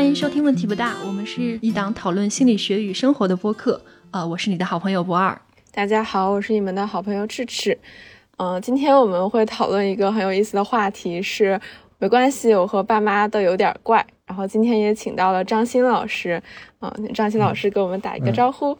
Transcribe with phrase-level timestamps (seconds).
[0.00, 3.78] 欢迎收听《问题不大》，我们是一档讨论心理学与生活的播客。
[4.12, 5.38] 呃，我是你的好朋友博二。
[5.72, 7.78] 大家好，我是你们的好朋友赤赤。
[8.38, 11.60] 嗯，今天我们会讨论一个很有意思的话题，是
[11.98, 14.04] 没关系，我和爸妈都有点怪。
[14.24, 16.42] 然后今天也请到了张欣老师。
[16.80, 18.76] 嗯，张欣老师给我们打一个招呼。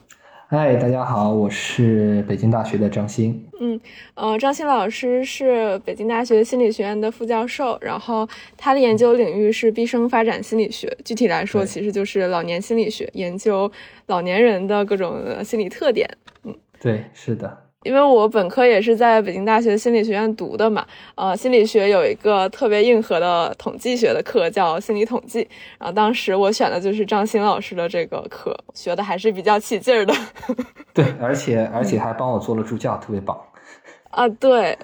[0.52, 3.46] 嗨，大家好，我是北京大学的张欣。
[3.60, 3.80] 嗯，
[4.14, 13.70] 呃，张欣老师是北京大学心理学院的副教授，然后他的研究领域是毕生发展心理学，具体来说，其实就是老年心理学，研究
[14.06, 16.10] 老年人的各种心理特点。
[16.42, 17.69] 嗯，对，是的。
[17.84, 25.48] 因为我本科也是在北京大学心理学院读的嘛，呃，心理学有一个特别硬核的统计学的课叫心理统计，
[25.78, 30.14] 然后当时我选的就是张欣老师的这个课，学的还是比较起劲儿的。
[30.92, 33.34] 对，而且而且还帮我做了助教，特别棒。
[34.10, 34.78] 啊，对，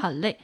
[0.00, 0.36] 好嘞。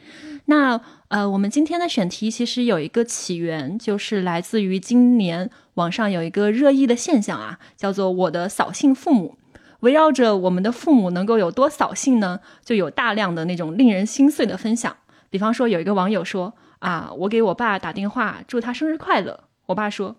[0.45, 9.35] 那呃，我们今天的选题其实有一个起源，就是来自于今年网上有一个热议的现象啊，叫做我的扫兴父母。
[9.81, 12.41] 围绕着我们的父母能够有多扫兴呢？
[12.65, 14.97] 就有大量的那种令人心碎的分享。
[15.31, 20.17] 比方说，有一个网友说：“啊，我给我爸打电话祝他生日快乐。”我爸说：“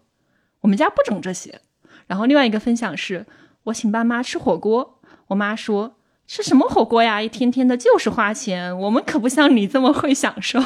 [0.61, 1.61] 我们家不整这些。”
[2.07, 3.25] 然后另外一个分享是
[3.65, 7.21] ：“我请爸妈吃火锅。”我妈说：“吃什么火锅呀？
[7.21, 10.59] 一天天的就是花钱，我们可不像你这么会享受。”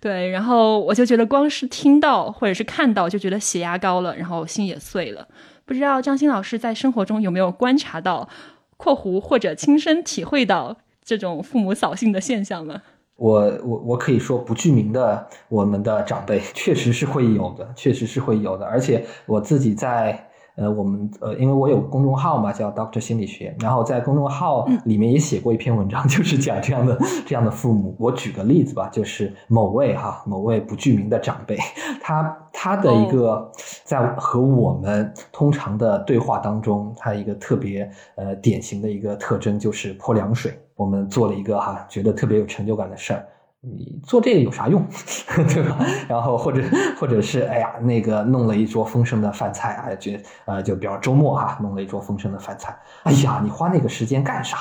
[0.00, 5.26] 对，然后我就觉得光是听到或者是看到就觉得血压高了，然后心也碎了。
[5.68, 8.26] 不知道张欣老师在生活中有没有观察到
[8.78, 12.80] （括弧或者亲身体会到）这种父母扫兴的现象呢？
[13.16, 20.27] 我我我可以说不具名的，我们的长辈确实是会有的，确实是会有的，而且我自己在。
[20.58, 27.94] 呃，我们呃，因为我有公众号嘛，叫 Doctor 心理学，然后在公众号里面也写过一篇文章， 就是讲这样的这样的父母。
[27.98, 31.56] 我举个例子吧，就是某位哈某位不具名的长辈，
[32.02, 33.48] 他他的一个
[33.84, 40.52] 在和我们通常的对话当中，他一个特别呃典型的一个特征就是泼凉水。
[40.74, 43.24] 我们做了一个哈觉得特别有成就感的事儿。
[43.60, 44.86] 你做这个有啥用，
[45.48, 45.84] 对吧？
[46.08, 46.62] 然后或者
[46.98, 50.12] 或者是哎呀，那个弄了一桌丰盛的饭菜啊，就
[50.44, 52.78] 呃就比方周末哈，弄了一桌丰盛的饭菜。
[53.02, 54.56] 哎呀，你花那个时间干啥？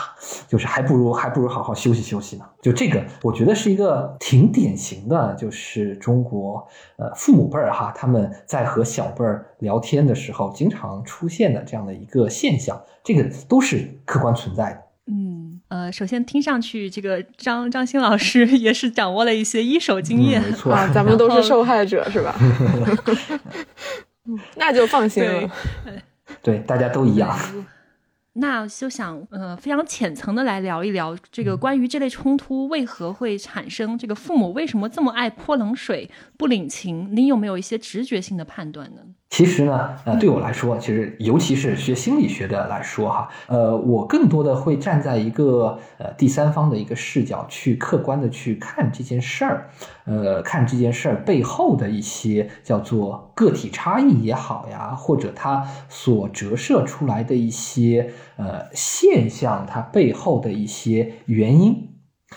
[0.47, 2.45] 就是还不如还不如好好休息休息呢。
[2.59, 14.86] 就这个，我觉得是一个挺典型的，就是中国呃父母辈儿哈，他们在和小辈儿聊天的时候经常出现的这样的一个现象，这个都是客观存在的。
[15.69, 22.35] 嗯，呃，首先听上去，这个张张欣老师 也是掌握了一些一手经验，没错啊， 咱们都是受害者，是吧？
[24.56, 25.50] 那就放心了，
[26.41, 27.38] 对，大家都一样。
[28.39, 36.07] 那就想呃非常浅层的来聊一聊这个关于这类冲突为何会产生，这个父母为什么这么爱泼冷水
[36.38, 37.09] 不领情？
[37.11, 39.01] 你有没有一些直觉性的判断呢？
[39.29, 49.69] 其实呢，呃，对我来说，其实尤其是学心理学的来说，哈，呃，我更多的会站在一个呃第三方的一个视角去客观的去看这件事儿，
[50.05, 61.89] 呃，看这件事儿背后的一些叫做个体差异也好呀，或者它所折射出来的一些呃现象，它背后的一些原因。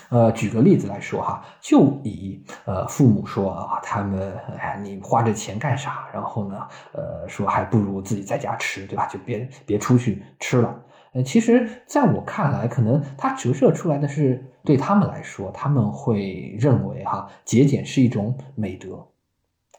[0.09, 6.07] 呃，举个例子来说哈，就以呃父母说啊，他们哎，你花这钱干啥？
[6.13, 9.05] 然后呢，呃，说还不如自己在家吃，对吧？
[9.07, 10.81] 就别别出去吃了。
[11.13, 19.05] 呃，其实在我看来，可能它折射出来的是对他们来说，他们会认为哈，节俭是一种美德，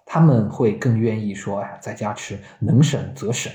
[0.05, 3.51] 他们会更愿意说，哎，在家吃，能省则省。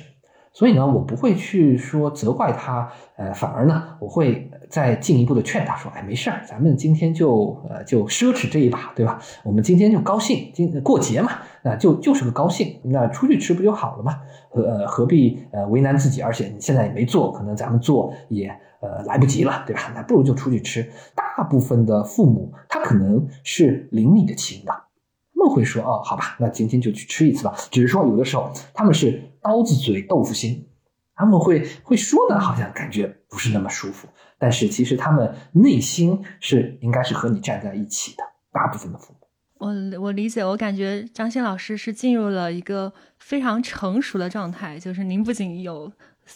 [0.58, 9.22] 所以呢，我不会去说责怪他，呃，反而呢，我会再进一步的劝他说，哎，没事儿，咱们今天就呃就奢侈这一把，对吧？
[9.44, 14.20] 我们今天就高兴，今过节嘛，那就就是个高兴，那出去吃不就好了嘛？
[14.56, 16.24] 呃，何必呃为难自己？
[16.24, 18.50] 而且你现在也没做，可能咱们做也
[18.82, 19.92] 呃来不及了，对吧？
[19.94, 20.92] 那不如就出去吃。
[21.14, 27.54] 大部分的父母他可能是领你的情的，他们会说，哦，好吧，那今天就去吃一次吧。
[27.70, 29.22] 只是说有的时候他们是。
[29.48, 30.68] 刀子嘴豆腐心，
[31.16, 38.24] 他们会会说的，好像感觉不是那么舒服，但是其实他们内心是应该是和你站在一起的。
[38.52, 39.28] 大部分的父母，
[39.60, 45.90] 我我理解，我感觉张欣老师是进入了一个非常成熟的状态，就是您不仅有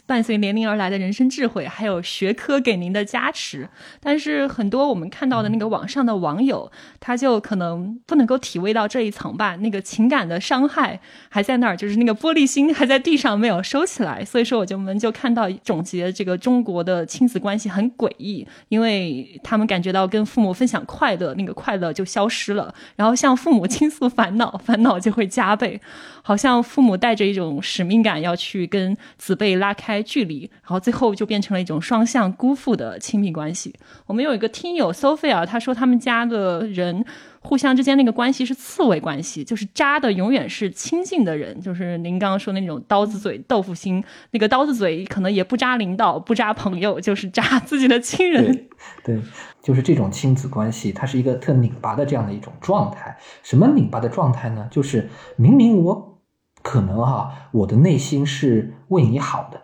[0.05, 3.67] 伴随年龄而来的人生智慧，还有学科给您的加持。
[3.99, 10.99] 但是很多我们看到的那个网上的网友，他就可能不能够体味到这一层吧，那个情感的伤害
[11.29, 14.23] 还在那儿，就是那个玻璃心还在地上没有收起来。
[14.23, 25.79] 所以说，我就们就看到总结这个中国的亲子关系很诡异，因为他们感觉到跟父母分享快乐，那个快乐就消失了，然后向父母 倾诉烦恼，烦恼就会加倍。
[26.23, 33.73] 好像父母带着一种使命感要去跟子辈拉开开距离，然后最后就变成了一种双向辜负的亲密关系。
[34.05, 37.03] 我们有一个听友 Sophia，他说他们家的人。
[37.43, 48.67] 互相之间那个关系是刺猬关系，就是扎的永远是亲近的人，就是您刚刚说那种刀子嘴豆腐心，那个刀子嘴可能也不扎领导，不扎朋友，就是扎自己的亲人。
[49.03, 49.19] 对，
[49.59, 53.17] 就是这种亲子关系，它是一个特拧巴的这样的一种状态。
[53.41, 54.67] 什么拧巴的状态呢？
[54.69, 56.21] 就是明明我
[56.61, 59.59] 可能哈，我的内心是为你好的，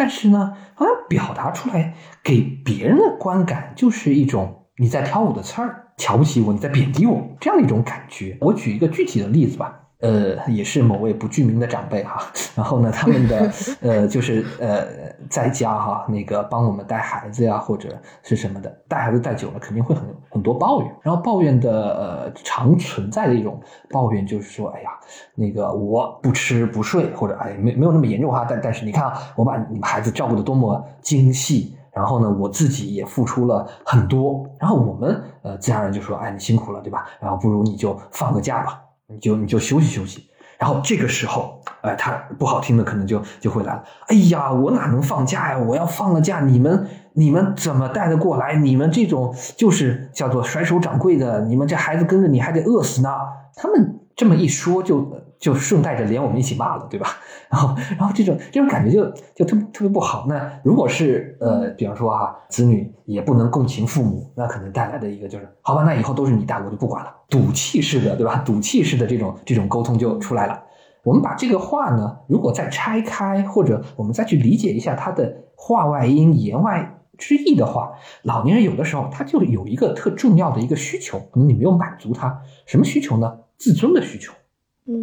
[0.00, 1.92] 但是呢，好像表达出来
[2.24, 5.88] 给别人的观感就是一种你在挑我的刺儿。
[5.98, 8.38] 瞧不起我，你在贬低我，这样的一种感觉。
[8.40, 12.22] 我举一个具体的例子吧，呃，也是某位不具名的长辈哈，
[12.56, 13.50] 然后呢，他们的
[13.82, 14.86] 呃，就是呃，
[15.28, 17.90] 在家哈，那个帮我们带孩子呀，或者
[18.22, 20.90] 是什么的，带孩子带久了，肯定会很很多抱怨。
[21.02, 23.60] 然后抱怨的呃，常存在的一种
[23.90, 24.90] 抱怨就是说，哎呀，
[25.34, 31.76] 那个我不吃不睡，或者哎，没没有那么严重哈，但但是你看啊，我把你们孩子照顾的多么精细。
[31.92, 37.04] 然后呢，我自己也付出了很多，然后我们呃自然而然就说，哎，你辛苦了，对吧？
[37.20, 38.80] 然后不如你就放个假吧，
[39.10, 40.26] 你就你就休息休息。
[40.58, 45.58] 然后这个时候，哎，他不好听的可能就就会来了，哎呀，我哪能放假呀？
[45.58, 48.54] 我要放了假，你们你们怎么带得过来？
[48.56, 53.08] 你们这种就是叫做甩手掌柜的，你们这孩子跟着你还得饿死呢。
[53.56, 55.10] 他们这么一说就。
[55.40, 57.16] 就顺带着连我们一起骂了，对吧？
[57.50, 60.26] 然后，然后这种这种感觉就就特特别不好。
[60.28, 68.42] 那如果是呃，比方说哈，子女也不能共情父母，那可能带来的一个就是，好吧，那以后都是你带，我就不管了，赌气式的，对吧？
[68.44, 70.62] 赌气式的这种这种沟通就出来了。
[71.04, 77.92] 我们把这个话呢，如果再拆开，或者我们再去理解一下它的话外音、言外之意的话，
[78.24, 83.38] 老年人有的时候他就有一个特重要的一个需求，可能你没有满足他，什么需求呢？
[83.60, 84.32] 自尊的需求。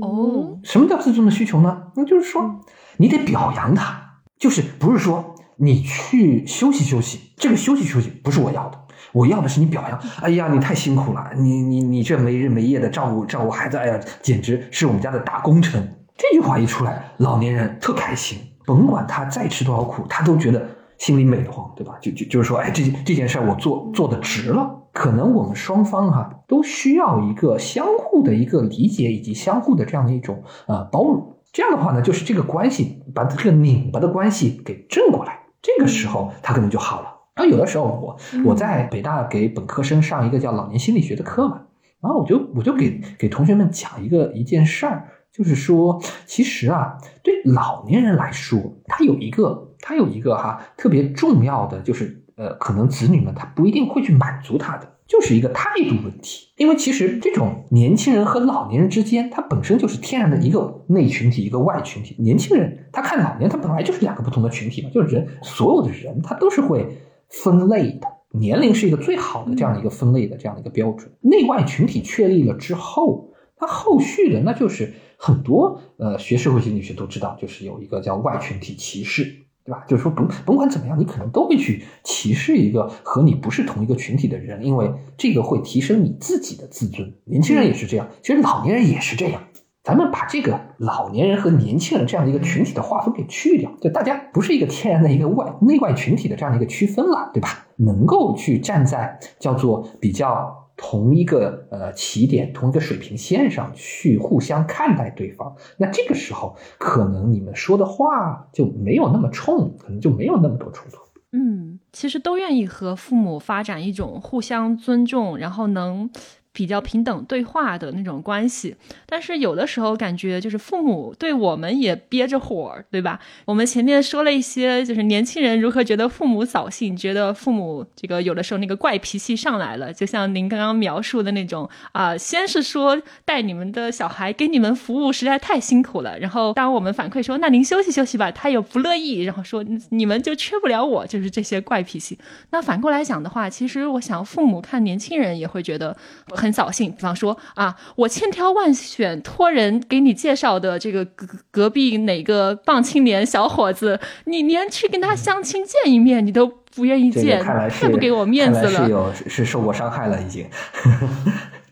[0.01, 1.83] 哦，什么叫自尊的需求呢？
[1.95, 2.59] 那就是说，
[2.98, 8.80] 你得表扬他，就是不是说你去休息休息，这个休息休息不是我要的，
[9.13, 9.98] 我要的是你表扬。
[10.21, 15.95] 哎呀，你太辛苦了，你你你这没日没夜的照顾照顾孩子，哎呀，简直是我们家的大功臣。
[16.18, 20.68] 这句话一出来，老年人特开心，甭管他再吃多少苦，他都觉得
[20.98, 21.94] 心里美得慌，对吧？
[22.01, 24.74] 就就就是说，哎，这这件事我做做的值了。
[24.92, 37.13] 可能我们双方哈都需要一个相互的一个理解以及相互的这样的一种呃包容，这样的话呢，就是这个关系把这个拧巴的关系给正过来，这个时候他可能就好了。
[37.35, 41.61] 然后有的时候我我在北大给本科生上一个叫老年心理学的课嘛，
[42.01, 52.23] 然后我就我就给给同学们讲一个一件事儿，就是说其实啊，对老年人来说，他有一个他有一个哈特别重要的就是。
[52.38, 56.48] 呃，可能子女们他不一定会去满足他的，就是一个态度问题。
[56.57, 62.15] 因为其实这种年轻人和老年人之间，他本身就是天然的一个内群体，一个外群体。
[62.19, 66.86] 年轻人他看老年，他本来就是两个不同的群体嘛，就是人，所有的人他都是会
[67.30, 68.07] 分类的。
[68.31, 71.10] 年龄是一个最好的这样一个分类的这样的一个标准。
[71.21, 79.46] 内外群体确立了之后，他后续的那就是很多呃学社会心理学都知道，就是有一个叫外群体歧视。
[79.67, 79.83] 对吧？
[79.85, 87.13] 就是说，甭甭管怎么样，你可能都会去歧视一个和你不是同一个群体的人，因为这个会提升你自己的自尊。
[87.25, 89.41] 年轻人也是这样，其实老年人也是这样。
[89.83, 97.67] 咱们把这个老年人和年轻人这样的一个群体的划分给去掉，就大家不是一个天然的一个外内外群体的这样的一个区分了，对吧？
[97.75, 100.66] 能够去站在叫做比较。
[100.77, 111.00] 同一个呃起点，同一个水平线上去互相看待对方，那这个时候可能你们说的话就没有那么冲，可能就没有那么多冲突。
[111.34, 116.10] 嗯，其实都愿意和父母发展一种互相尊重，然后能。
[116.57, 123.19] 比较平等对话的那种关系，但是有的时候感觉就是父母对我们也憋着火，对吧？
[123.45, 142.17] 我们前面说了一些，就是年轻人如何觉得父母扫兴，觉得父母这个有的时候那个怪脾气上来了，就像您刚刚描述的那种啊，先是说带你们的小孩给你们服务实在太辛苦了，然后当我们反馈说那您休息休息吧，他又不乐意，然后说你们就缺不了我，就是这些怪脾气。
[142.49, 145.95] 那反过来讲的话，其实我想父母看年轻人也会觉得
[146.29, 146.47] 很。
[146.48, 146.89] 很扫兴。
[146.92, 158.86] 比方说啊，我千挑万选托人给你介绍的这个隔隔壁哪个棒青年小伙子，你连去跟他相亲见一面，你都不愿意见，太不给我面子了。
[158.86, 160.48] 是有是受过伤害了已经。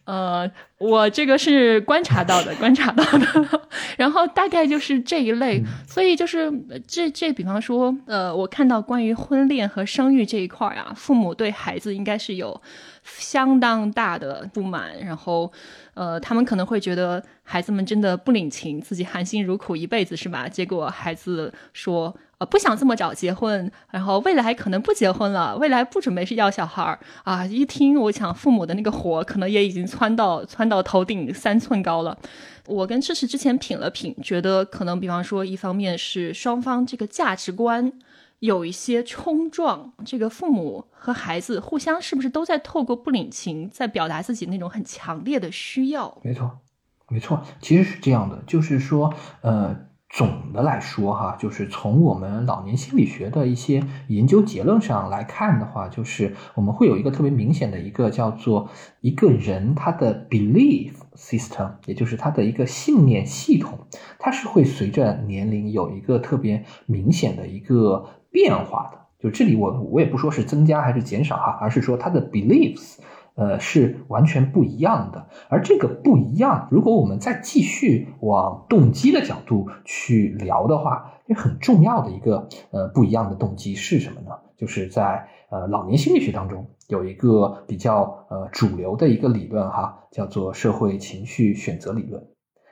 [0.06, 3.62] 呃，我这个是观察到的，观察到的，
[3.98, 6.52] 然后大概就是这一类，所以就是
[6.88, 12.62] 这这，比方说，呃，我看到关于婚恋和生育这一块啊，父母对孩子应该是有
[13.04, 15.52] 相当大的不满，然后，
[15.96, 20.48] 呃，他们可能会觉得孩子们真的不领情，自己含辛茹苦一辈子是吧？
[20.48, 22.16] 结果孩子说。
[22.38, 27.46] 呃，不想这么早结婚，然后未来可能不结婚了，未来不准备是要小孩儿啊！
[27.46, 32.18] 一听，我想父母的那个火可能也已经窜到窜到头顶三寸高了。
[32.68, 37.94] 我跟赤赤之前品了品，觉得可能，比方说，一方面是双方这个价值观
[38.40, 46.18] 有一些冲撞，这个父母和孩子互相是不是都在透过不领情，在表达自己那种很强烈的需要？
[46.22, 46.60] 没错，
[47.08, 49.74] 没错，其实是这样的，就是说，呃。
[50.16, 58.70] 总的来说，哈，就是从我们老年心理学的一些研究结论上来看的话，就是我们会有一个特别明显的一个叫做
[59.02, 63.78] 一个人他的 belief system，也就是他的一个信念系统，
[64.18, 69.00] 它是会随着年龄有一个特别明显的一个变化的。
[69.20, 73.00] 就这里我我也不说是增加还是减少哈，而是说他的 beliefs。
[73.36, 75.28] 呃，是完全不一样的。
[75.50, 84.32] 而这个不一样，如果我们再继续往动机的角度去聊的话，也很重要的一个呃不一样的动机是什么呢？
[84.58, 92.26] 就是在呃老年心理学当中有一个比较呃主流的一个理论哈，叫做社会情绪选择理论。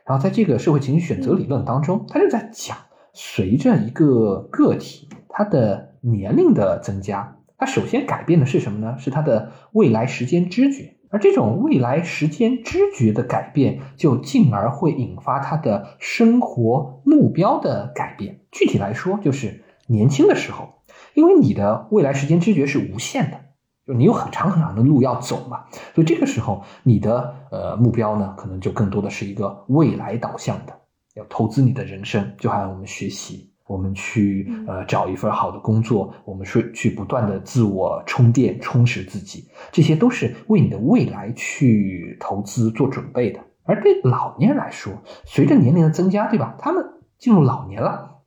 [0.05, 2.77] 然后在这个社会情绪选择理论当中，他就在讲，
[3.13, 7.37] 随着一个个体他的年龄的增加。
[7.63, 8.97] 它首先改变的是什么呢？
[8.99, 18.41] 是它的未来时间知觉，而这种未来时间知觉的改变，就进而会引发他的生活目标的改变。
[18.51, 20.73] 具体来说，就是年轻的时候，
[21.13, 23.39] 因为你的未来时间知觉是无限的，
[23.87, 25.63] 就你有很长很长的路要走嘛，
[25.95, 30.77] 所以这个时候你的呃目标呢，可能就更多的是一个未来导向的，
[31.15, 33.52] 要投资你的人生，就好像我们学习。
[33.65, 43.39] 我们去呃找一份好的工作，我们是去不断的自我充电、充实自己，这些都是为你的未来去投资做准备的。
[43.65, 44.91] 而对老年人来说，
[45.25, 46.55] 随着年龄的增加，对吧？
[46.59, 46.85] 他们
[47.17, 48.19] 进入老年了，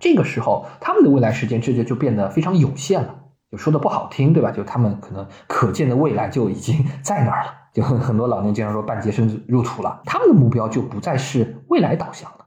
[0.00, 3.16] 这个时候他们的未来时间直接就变得非常有限了。
[3.50, 4.50] 就说的不好听，对吧？
[4.50, 7.52] 就他们可能可见的未来就已经 在那儿了。
[7.74, 12.37] 就很多老年经常说半截身子入土了，他们的目标就不再是未来导向了。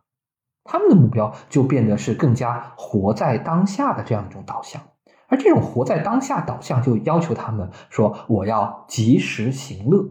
[0.63, 4.82] 他们的目标就变得是更加活在当下的这样一种导向，
[5.27, 10.03] 而这种活在当下导向就要求他们说：“我要及时行乐。”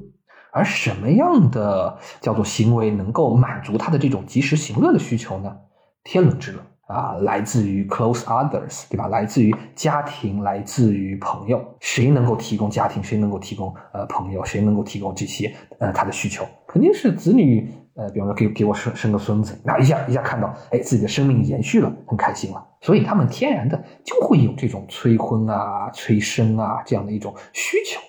[0.53, 5.57] 而什么样的叫做行为能够满足他的这种及时行乐的需求呢？
[6.03, 9.07] 天伦之乐啊，来自于 close others，对吧？
[9.07, 11.65] 来自于家庭，来自于朋友。
[11.79, 13.01] 谁能够提供家庭？
[13.01, 14.45] 谁能够提供呃朋友？
[14.45, 16.45] 谁能够提供这些呃他的需求？
[16.67, 17.73] 肯定是子女。
[18.01, 28.01] 呃，比方说给给我生生个孙子，那一下一下看到，哎，自己的生命延续了，很开心了，所以他们天然的就会有这种催婚啊、催生啊这样的一种需求。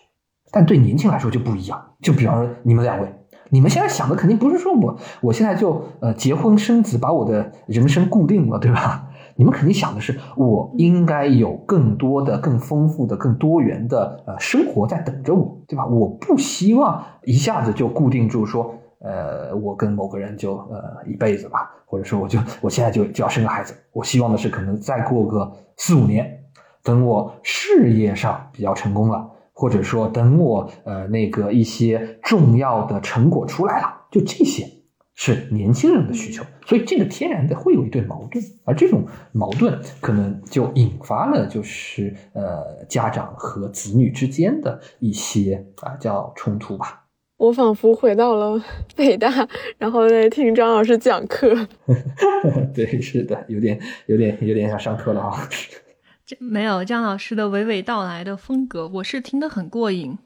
[0.50, 3.14] 但对年轻来说就不一样，就比方说你们两位，
[3.50, 9.10] 你们现在想的肯定不是说我我现在就呃结婚生子，把我的人生固定了，对吧？
[9.36, 15.86] 你们肯定想的是，我应该有更多的、更丰富的、更多元的呃生活在等着我，对吧？
[15.86, 18.76] 我不希望一下子就固定住说。
[19.04, 23.74] 呃，我跟某个人就呃一辈子吧，或者说我就我现在就就要生个孩子。
[23.92, 26.44] 我希望的是，可能再过个四五年，
[26.84, 34.68] 等我事业上比较成功了，或者说等我呃那个一些重要的成果出来了，就这些
[35.16, 36.44] 是年轻人的需求。
[36.66, 39.04] 所以这个天然的会有一对矛盾，而这种
[39.34, 47.01] 矛盾可能就引发了就是呃家长和子女之间的一些啊叫冲突吧。
[47.42, 48.64] 我仿佛回到了
[48.96, 49.48] 北大，
[49.80, 51.68] 然后在听张老师讲课。
[52.72, 55.50] 对，是的，有点、有点、有点想上课了啊。
[56.24, 60.20] 这没有张老师的娓娓道来的风格，我是听得很过瘾。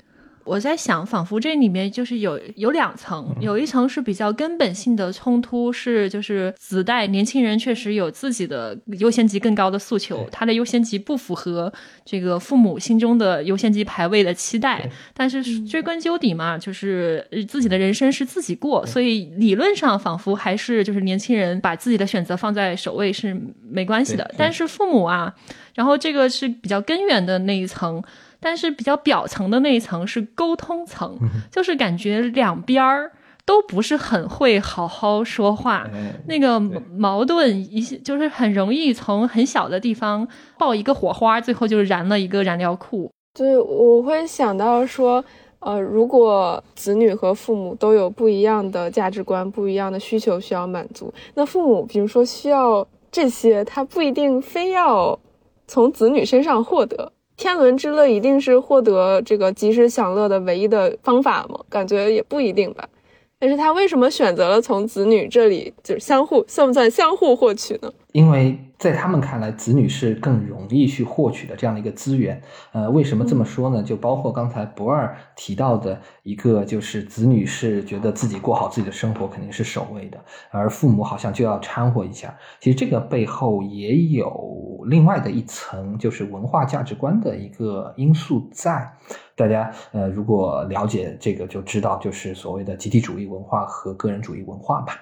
[0.46, 11.74] 我在想，仿佛这里面就是有有两层，有一层是比较根本性的冲突，是就是子代年轻人确实有自己的优先级更高的诉求，他的优先级不符合
[12.06, 14.88] 这个父母心中的优先级排位的期待。
[15.14, 23.36] 但是追根究底嘛，就是自己的人生是自己过，所以理论上仿佛还是就是年轻人把自己的选择放在首位是
[23.68, 24.32] 没关系的。
[24.38, 25.34] 但是父母啊，
[25.74, 28.04] 然后这个是比较根源的那一层。
[28.46, 31.18] 但是比较表层的那一层是沟通层，
[31.52, 33.12] 就是感觉两边儿
[33.44, 35.90] 都不是很会好好说话，
[36.28, 40.28] 那个矛盾一就是很容易从很小的地方
[40.60, 43.12] 爆一个火花，最后就燃了一个燃料库。
[43.34, 45.26] 就是，我会想到说。
[45.60, 55.18] 呃，如果子女和父母都有不一样的价值观、不一样的需求需要满足，那父母比如说需要这些，他不一定非要
[55.66, 57.12] 从子女身上获得。
[57.38, 61.60] 天伦之乐一定是获得这个及时享乐的唯一的方法吗？
[61.70, 62.88] 感觉也不一定吧。
[63.38, 67.92] 但是他为什么选择了从子女这里，就是相互算不算相互获取呢？
[68.16, 72.42] 因为在他们看来，子女是更容易去获取的这样的一个资源。
[72.72, 73.84] 呃，为什么这么说呢？
[73.84, 80.18] 就包括刚才不二提到的一个，就是子女是觉得自己过好自己的生活肯定是首位的，
[80.50, 82.34] 而父母好像就要掺和一下。
[82.62, 88.94] 其实这个背后也有另外的一层，就是文化价值观的一个因素在。
[89.36, 95.02] 大家呃，如果了解这个，就知道就是所谓的集体主义文化和个人主义文化吧。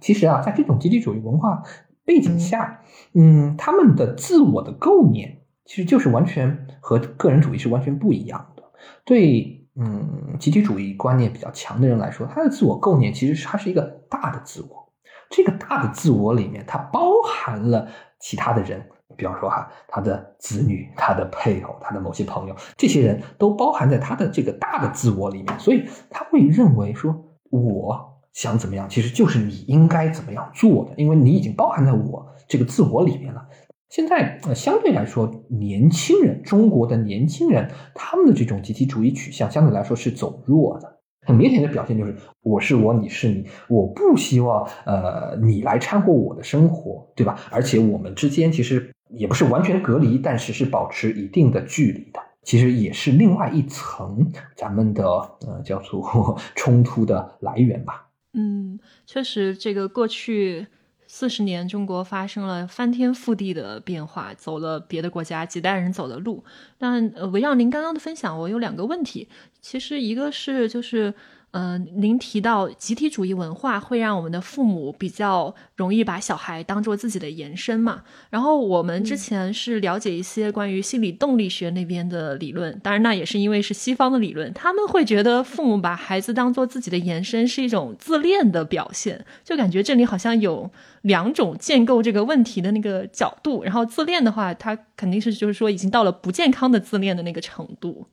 [0.00, 1.62] 其实啊，在这种集体主义文化。
[2.08, 2.80] 背景下，
[3.12, 8.62] 嗯，他们的自我的构念其实就是完全和个人主义是完全不一样的。
[9.04, 14.90] 对，嗯，集体主义观念比较强的人来说，他的自我构念其实是他是一个大的自我。
[15.28, 17.86] 这个大的自我里面，它包含了
[18.18, 18.82] 其他的人，
[19.14, 27.14] 比方说哈，他的子女、他的配偶、他的某些朋友，这些人都包含在他的这个大的自我里面，所以他会认为说，
[27.50, 28.14] 我。
[28.38, 33.44] 想怎么样，其实就是你应该怎么样做的，因为你已经包含在我这个自我里面了。
[33.88, 41.00] 现在呃，相对来说，年轻人，中国的年轻人，他们的这种集体主义取向相对来说是走弱的。
[41.26, 47.40] 很明显的表现就是，我是我，你是你，我不希望呃你来掺和我的生活，对吧？
[47.50, 52.20] 而且我们之间其实也不是完全隔离，但是是保持一定的距离的。
[52.44, 58.07] 其实也是另外一层咱们的呃叫做 冲突的来源吧。
[58.34, 60.66] 嗯，确实，这个过去
[61.06, 66.44] 四十年，中国发生了翻天覆地的变化，走了别的国家几代人走的路。
[66.76, 69.28] 但呃，围绕您刚刚的分享，我有两个问题。
[69.60, 71.14] 其实一个是就是。
[71.52, 78.02] 嗯，您提到集体主义文化会让我们的父母比较容易把小孩当做自己的延伸嘛？
[78.28, 98.06] 然后我们之前是了解一些关于心理动力学那边的理论，当然那也是因为是西方的理论，他们会觉得父母把孩子当做自己的延伸是一种自恋的表现，就感觉这里好像有两种建构这个问题的那个角度，然后自恋的话，他肯定是就是说已经到了不健康的自恋的那个程度，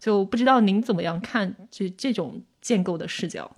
[0.00, 2.42] 就不知道您怎么样看这这种。
[2.60, 3.50] 建构的视角，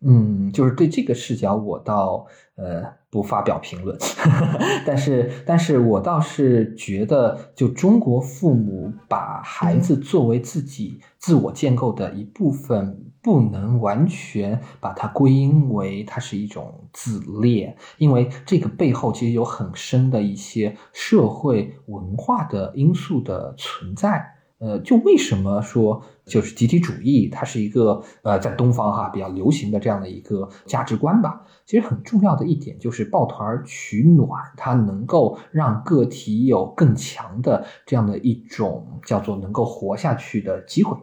[0.00, 3.96] 嗯，就是对这个视角，我倒呃不发表评论，
[4.86, 24.34] 但是，但是我倒是觉得，就中国父母把孩子作为自己自我建构的一部分，不能完全把它归因为它是一种自恋，因为这个背后其实有很深的一些社会文化的因素的存在。
[24.62, 31.44] 呃，就为什么说就是集体主义，它是一个呃在东方哈比较流行的这样的一个价值观吧？
[31.66, 40.96] 其实很重要的一点就是抱团取暖，它能够让个体有更强的这样的一种叫做能够活下去的机会，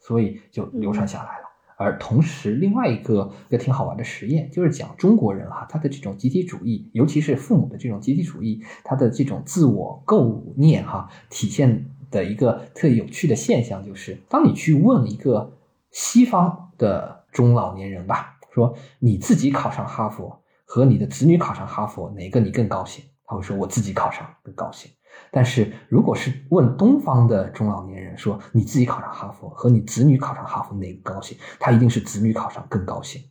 [0.00, 1.44] 所以就流传下来了。
[1.76, 11.86] 而同时，另外一个一个挺好玩的实验，就是讲中国人哈他的这种集体主义，尤其是父母的这种集体主义，他的这种自我构念哈体现。
[12.10, 15.52] 的一个特有趣的现象就是，当你去问一个
[15.90, 23.04] 西方的中老年人吧，说你自己考上哈佛和你的子女考上哈佛，哪个你更高兴？
[23.24, 24.90] 他会说我自己考上更高兴。
[25.30, 31.36] 但是如果是问东方的中老年人，说你自己考上哈佛和你子女考上哈佛哪个高兴？
[31.58, 33.22] 他一定是子女考上更高兴。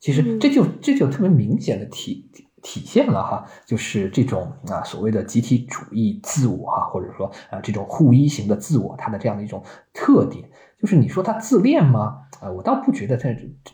[0.00, 2.30] 其实这就这就特别明显的体。
[2.62, 10.48] 体现了哈，就是这种啊所谓的集体主义自我哈，或者说啊这种互依型的自我，它的这样的一种特点，
[10.80, 12.20] 就是你说他自恋吗？
[12.40, 13.28] 啊，我倒不觉得他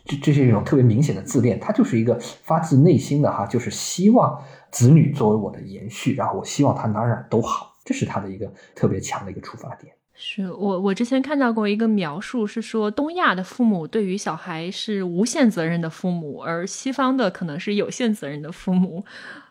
[0.05, 9.93] 这这是一种特别明显的自恋，他就是一个发自内心的哈，就是希望子女作为我的延续，然后我希望他哪哪都好，这是他的一个特别强的一个出发点。
[10.21, 19.05] 是我，我之前看到过一个描述，是说东亚的父母对于小孩是无限责任的父母，而西方的可能是有限责任的父母，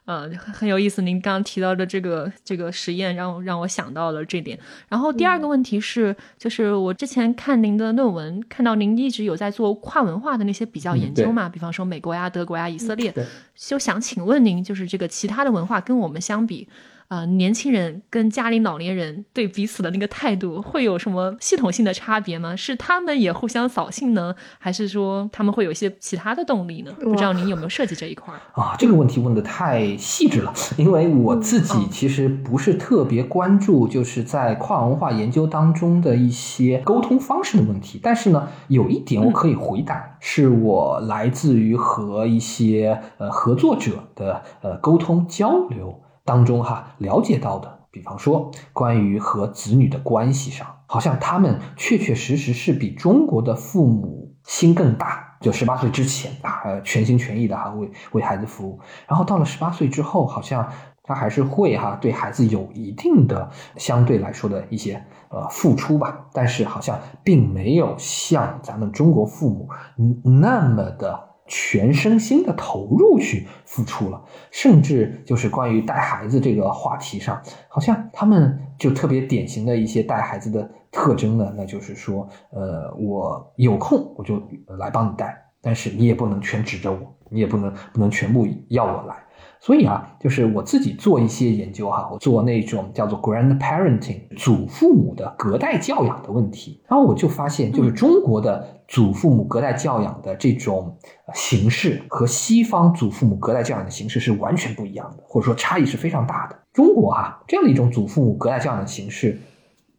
[0.04, 1.02] 呃，很有意思。
[1.02, 4.60] 您刚刚提到的这个这个实验，让让我想到了这点。
[4.90, 13.14] 然后第二个问题是，就是我之前看您的论文，看到您一直有在做跨文化的那些比较研究嘛，比方说美国呀、德国呀、以色列，
[13.56, 16.68] 就想请问您，就是这个其他的文化跟我们相比。
[17.08, 22.54] 啊、年轻人跟家里老年人对彼此的那个态度会有什么系统性的差别吗？
[22.56, 26.92] 是他们也互相扫兴呢，还是说他们会有一些其他的动力呢？
[27.00, 28.40] 不知道您有没有涉及这一块儿？
[28.62, 38.00] 啊，这个问题问的太细致了，因为我自己嗯其实不是特别关注，就是在跨文化研究当中的一些沟通方式的问题。
[38.04, 47.88] 但是呢，有一点我可以回答，是我来自于和一些呃合作者的呃沟通交流当中哈了解到的。
[47.90, 60.70] 比方说，关于和子女的关系上，好像他们确确实实是比中国的父母心更大，就十八岁之前啊，呃，全心全意的哈为为孩子服务，然后到了十八岁之后，好像
[61.02, 71.27] 他还是会哈对孩子有一定的相对来说的一些呃付出吧，但是好像并没有像咱们中国父母嗯那么的。
[71.48, 84.42] 全身心的投入去付出了，甚至就是关于带孩子这个话题上，好像他们就特别典型的一些带孩子的特征呢，那就是说，呃，我有空我就
[84.78, 89.16] 来帮你带，但是你也不能全指着我，你也不能不能全部要我来。
[89.60, 100.98] 所以啊，就是我自己做一些研究哈，我做那种叫做 grandparenting 祖父母的隔代教养的问题，然后我就发现，就是中国的祖父母隔代教养的这种
[101.34, 106.58] 形式和西方祖父母隔代教养的形式是完全不一样的，或者说差异是非常大的。
[106.72, 109.42] 中国哈、这样的一种祖父母隔代教养的形式，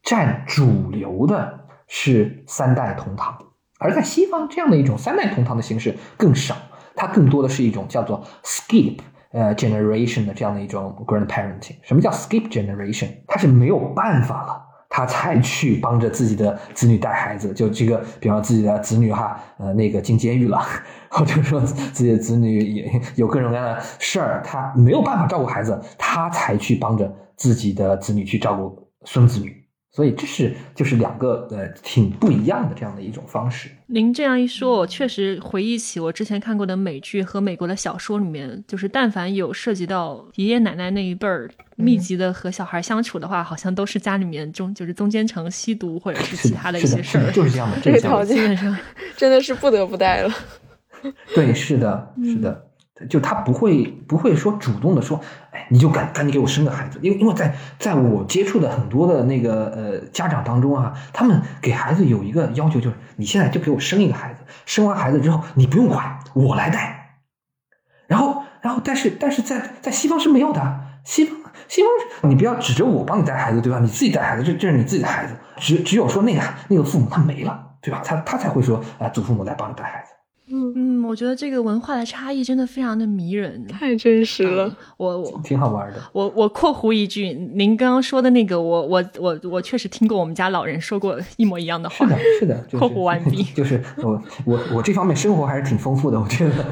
[0.02, 3.36] 占主流的是三代同堂，
[3.80, 6.56] 而在西方这样的一种三代同堂的形式更少，
[6.94, 8.98] 它更多的是一种叫做 skip。
[9.32, 13.08] 呃，generation 的这样的一种 grandparenting，什么叫 skip generation？
[13.26, 17.52] 他是没有办法了，他才去帮着自己的子女带孩子。
[17.52, 20.60] 就这个，比方自己的子女哈，呃，那个进监狱了，
[21.10, 29.67] 或者说自己的子女也有各种各样的事儿，他没有办法照顾孩子，他才去帮着自己的子女去照顾孙子女。
[29.90, 33.70] 所以这是就是两个呃挺不一样的这样的一种方式。
[33.86, 48.76] 您这样一说，我确实回忆起我之前看过的美剧和美国的小说里面，就是但凡有涉及到爷爷奶奶那一辈儿密集的和小孩相处的话，好像都是家里面中就是中间层吸毒或者是其他的一些事儿，就是这样的， 这个条件基本上
[49.16, 50.32] 真的是不得不带了。
[51.34, 52.67] 对，是的，是的，
[53.08, 55.20] 就他不会不会说主动的说，
[55.52, 67.20] 哎，你就赶赶紧给我生个孩子，因为因为在在我接触的很多的那个呃家长当中啊，他们给孩子有一个要求，就是你现在就给我生一个孩子，生完孩子之后你不用管，我来带。
[68.06, 71.36] 然后然后但是但是在在西方是没有的，西方
[71.68, 73.78] 西方你不要指着我帮你带孩子，对吧？
[73.78, 78.02] 你自己带孩子，这这是你自己的孩子，只只有说那个那个父母他没了，对吧？
[78.04, 80.14] 他他才会说，哎、祖父母来帮你带孩子。
[80.50, 83.66] 嗯嗯，我觉得这个文化的差异真的非常的迷人。
[83.66, 84.74] 太真实了。
[84.96, 86.00] 我我挺好玩的。
[86.12, 92.06] 我我括弧一句，您刚刚说的那个，我我我我确实听过我们家老人说过一模一样的话。
[92.08, 96.64] 是的，是的， 就是、括弧完毕 就是我我我这方面生活还是挺丰富的，我觉得。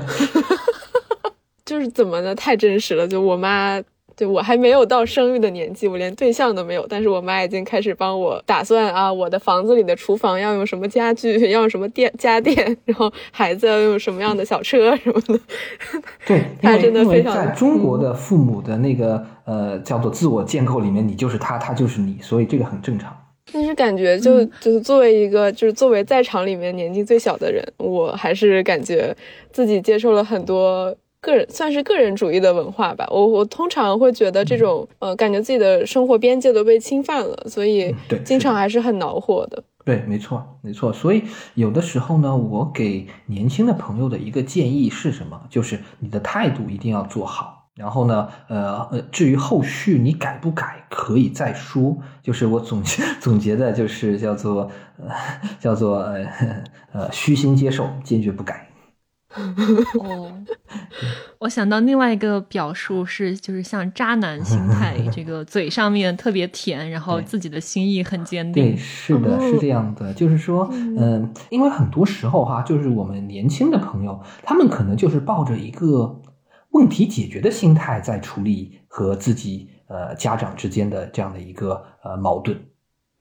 [1.67, 2.35] 就是怎么呢？
[2.35, 3.07] 太真实了。
[3.09, 3.83] 就我妈，
[4.17, 15.39] 就我还没有到生育的年纪，我连对象都没有，但是我妈已经开始帮我打算啊，我的房子里的厨房要用什么家具， 要用什么电家电，然后孩子要用什么样的小车什么的。
[16.27, 23.15] 对，因他为因为真的非常在中国的父母的那个呃叫做自我建构里面，你就是他，他就是你，所以这个很正常。
[23.53, 29.15] 但是感觉就就是作为一个就是作为在场里面年纪最小的人，我还是感觉
[29.53, 30.93] 自己接受了很多
[31.27, 33.05] 个人算是个人主义的文化吧。
[33.11, 37.93] 我我通常会觉得这种呃，感觉自己的生活边界都被侵犯了，所以
[38.25, 39.65] 经常还是很恼火的。
[39.85, 40.93] 对，没错，没错。
[40.93, 45.41] 所以有的时候呢，我给年轻的朋友的一个建议是什么？
[45.51, 47.55] 就是你的态度一定要做好。
[47.75, 51.97] 然后呢，呃呃，至于后续你改不改，可以再说。
[52.23, 55.11] 就是我总结总结的，就是叫做呃
[55.61, 56.25] 叫做呃
[56.93, 58.66] 呃虚心接受，坚决不改。
[60.01, 60.33] 哦，
[61.39, 76.21] 我想到另外一个表述是，就是像渣男心态， 这个嘴上面特别甜，然后自己的心意很坚定对，是的，是这样的，就是说，嗯、因为很多时候哈，就是我们年轻的朋友，他们可能就是抱着一个
[76.71, 82.57] 问题解决的心态在处理和自己呃家长之间的这样的一个呃矛盾，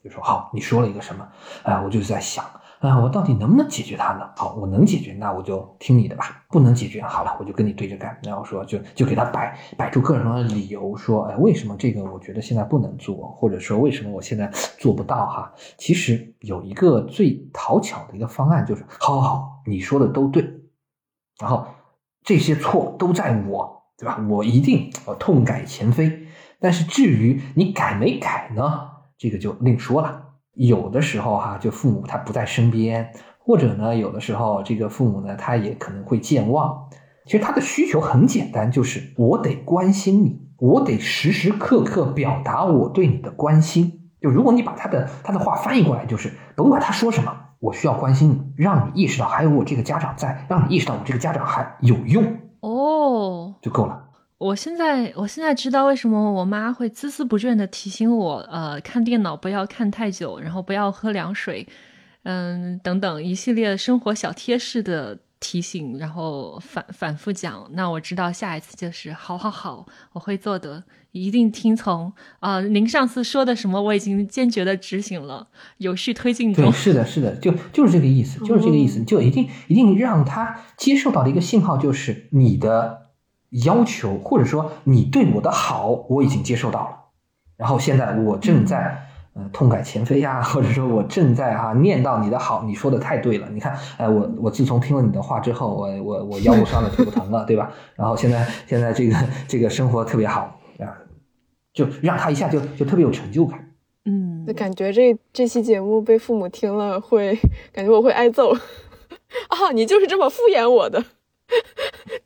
[0.04, 1.28] 就说好，你说了一个什么，
[1.64, 2.46] 啊、我就是在想。
[2.80, 4.30] 啊，我到底能不能解决它呢？
[4.36, 6.44] 好，我能解决，那我就听你的吧。
[6.50, 8.18] 不能解决，好了，我就跟你对着干。
[8.24, 15.54] 然后说，就就给他摆摆出各种的理由，说，哎，为什么这个我觉得现在不能做，或者说为什么我现在做不到哈？
[15.78, 20.44] 其实有一个最讨巧的一个方案，就是，好好好，你说的都对，
[21.40, 21.66] 然后
[22.24, 24.24] 这些错都在我，对吧？
[24.30, 26.28] 我一定我痛改前非。
[26.60, 30.25] 但是至于你改没改呢，这个就另说了。
[30.56, 36.90] 有的时候哈，就父母他不在身边，或者呢，有的时候这个父母呢，他也可能会健忘。
[37.26, 44.12] 其实他的需求很简单，就是我得关心你，我得时时刻刻表达我对你的关心。
[44.22, 52.24] 就如果你把他的他的话翻译过来，就是甭管他说什么，我需要关心你，让你意识到还有我这个家长在，让你意识到我这个家长还有用
[52.62, 54.05] 哦，就够了。
[54.38, 61.66] 我现在我现在知道为什么我妈会孜孜不倦的提醒我，呃，看电脑不要看太久，然后不要喝凉水，
[62.24, 67.66] 嗯，等等一系列生活小贴士的提醒，然后反反复讲。
[67.72, 72.60] 那我知道下一次就是好好好，我会做的，一定听从啊。
[72.60, 76.66] 您上次说的什么，我已经坚决的执行了，有序推进中。
[76.66, 83.05] 对，是的，是的，就就是这个意思，就是这个意思，就一定一定让他接受到的一个信号，就是你的。
[83.50, 86.98] 要求或者说你对我的好，我已经接受到了。
[87.58, 93.48] 然后现在我正在呃痛改前非呀， 或者说我正在啊念叨你的好，你说的太对了。
[93.54, 97.72] 你看，哎，我我自从听了你的话之后，我我我腰不酸了，腿不疼了， 对吧？
[97.96, 99.16] 然后现在现在这个
[99.48, 100.92] 这个生活特别好啊，
[101.74, 103.72] 就让他一下就就特别有成就感。
[104.06, 107.36] 嗯，那感觉这这期节目被父母听了会
[107.74, 109.72] 感觉我会挨揍啊！
[109.74, 111.04] 你就是这么敷衍我的。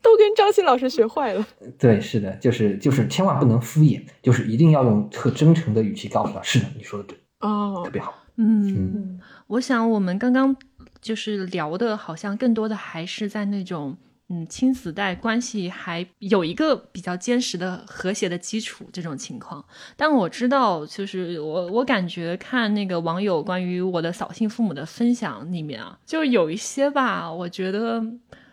[0.02, 1.46] 都跟张欣老师学坏了。
[1.78, 8.14] 对，是的，就是就是千万不能敷衍，就是一定要用特真诚的语气告诉他，是的，你说的对，哦，特别好。
[8.36, 10.56] 嗯，我想我们刚刚
[11.02, 13.94] 就是聊的，好像更多的还是在那种
[14.30, 19.62] 嗯亲子代关系还有一个比较坚实的和谐的基础这种情况。
[19.94, 28.02] 但我知道，就是我我感觉看那个网友关于我的扫兴父母的分享里面啊，就有一些吧，我觉得。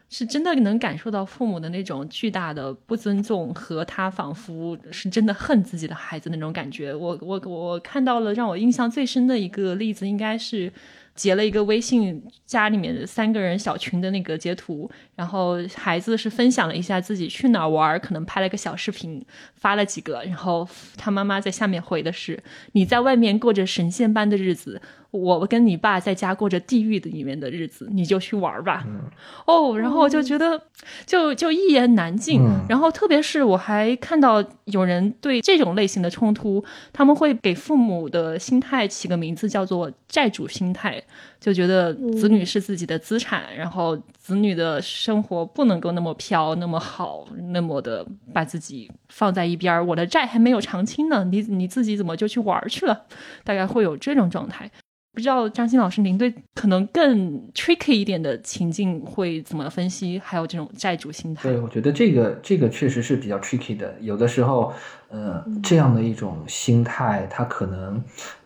[0.09, 6.93] 是真的能感受到父母的那种巨大的不尊重和他仿佛是真的恨自己的孩子那种感觉。
[6.93, 10.71] 我我我看到了让我印象最深的一个例子，应该是
[11.13, 20.65] 截了一个微信家里面的三个人小群的那个截图，然后孩子是分享了一下自己去哪儿玩，可能拍了个小视频发了几个，然后
[20.95, 22.41] 他妈妈在下面回的是
[22.71, 24.81] ：“你在外面过着神仙般的日子。”
[25.17, 28.85] 我跟你爸在家过着地狱的里面的日子，你就去玩吧。
[29.45, 30.61] 哦，然后我就觉得，
[31.05, 32.41] 就就一言难尽。
[32.69, 41.01] 然后特别是我还看到有人对这种类型的冲突，他们会给父母的心态起个名字，叫做债主心态，
[41.39, 49.85] 就觉得子女是自己的资产，然后子女的生活不能够那么飘，那么好，那么的把自己放在一边。
[49.87, 53.05] 我的债还没有偿清呢，你你自己怎么就去玩去了？
[53.43, 54.69] 大概会有这种状态。
[55.17, 60.21] 不知道张欣老师，您对可能更 tricky 一点的情境会怎么分析？
[60.23, 61.49] 还有这种债主心态？
[61.49, 63.95] 对，我觉得这个这个确实是比较 tricky 的。
[63.99, 64.71] 有的时候，
[65.09, 67.99] 呃，这样的一种心态，它可能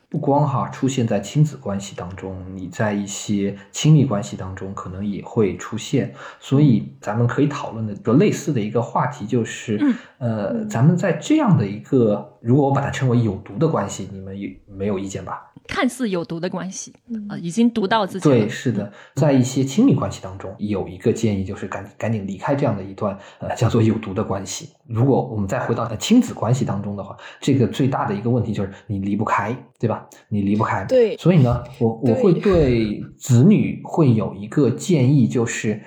[0.08, 6.14] 不光哈出现在亲子关系当中，你在一些亲密关系当中可能也会出现。
[6.40, 9.78] 所以，咱们可以讨论的个类似的一个话题就是，
[10.22, 15.52] 呃，咱们在这样的一个，如果我把它称为有毒的关系，你们有没有意见吧？
[15.68, 16.94] 看似有毒的关系，
[17.28, 18.30] 啊，已经毒到自己。
[18.30, 24.70] 对，是的，在一些亲密关系当中，有一个建议就是赶赶紧离开这样的一段呃叫做有毒的关系。
[24.88, 30.08] 如果我们再回到亲子关系当中的话，这个最大的一个问题就是你离不开，对吧？
[30.30, 30.86] 你离不开。
[30.86, 31.18] 对。
[31.18, 35.82] 所以呢，我我会对子女会有一个建议，就是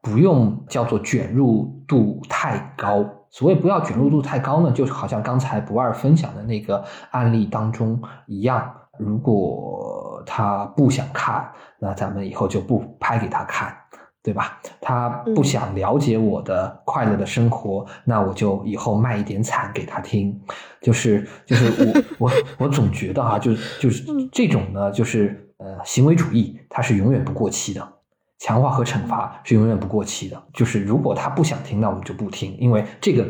[0.00, 3.04] 不用叫做卷入度太高。
[3.36, 8.74] 所谓不要卷入度太高呢，就是好像刚才不二分享的那个案例当中一样。
[8.98, 11.46] 如果他不想看，
[11.78, 13.76] 那咱们以后就不拍给他看，
[14.22, 14.58] 对吧？
[14.80, 20.40] 他不想了解我的快乐的生活，那我就以后卖一点惨给他听。
[20.80, 27.86] 就是就是我我我总觉得哈，就是就是这种呢，就是呃行为主义，它是永远不过期的，
[28.38, 30.42] 强化和惩罚是永远不过期的。
[30.52, 33.24] 就是如果他不想听，那我们就不听，因为这个。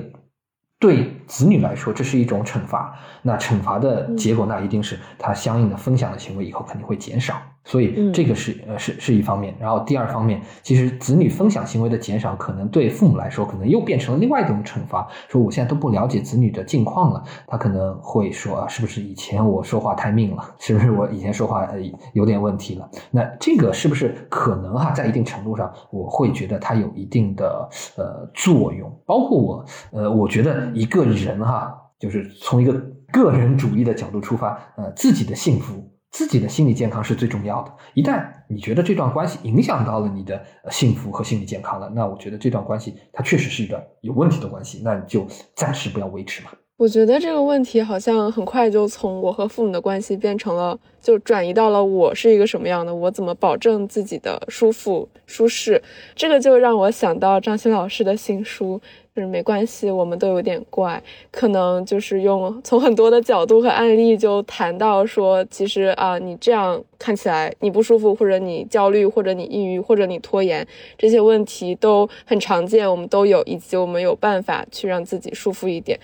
[0.78, 2.94] 对子女来说，这是一种惩罚。
[3.22, 7.34] 那惩罚的结果，那一定是他相应的分享的行为以后肯定会减少。
[7.66, 15.04] 所以这个是呃是是一方面，然后第二方面，其实子女分享行为的减少，可能对父母来说，可能又变成了另外一种惩罚。
[15.28, 20.54] 说我现在都不了解子女的近况了，他可能会说啊，是不是以前我说话太命了？
[20.60, 21.78] 是不是我以前说话呃
[22.12, 22.88] 有点问题了？
[23.10, 28.88] 那这个是不是可能哈，在一定程度上，我会觉得它有一定的呃作用。
[29.04, 32.72] 包括我呃，我觉得一个人哈，就是从一个
[33.12, 35.82] 个人主义的角度出发，呃，自己的幸福。
[36.16, 37.70] 自己的心理健康是最重要的。
[37.92, 46.50] 一旦你觉得这段关系影响到了你的幸福和心理健康了，那我觉得这段关系它确实是一个有问题的关系，那你就暂时不要维持嘛。
[46.78, 55.82] 我觉得这个问题好像很快就从我和父母的关系变成了，就转移到了我是一个什么样的，我怎么保证自己的舒服舒适。
[56.14, 58.80] 这个就让我想到张欣老师的新书，
[59.16, 70.66] 就是没关系，我们都有点怪，可能就是用从很多的角度和案例就谈到说，其实啊，你这样看起来你不舒服，或者你焦虑，或者你抑郁，或者你拖延，
[70.98, 75.98] 这些问题都很常见，我们都有，以及我们有办法去让自己舒服一点。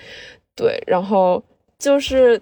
[0.56, 1.42] 对，然后
[1.78, 2.40] 就是，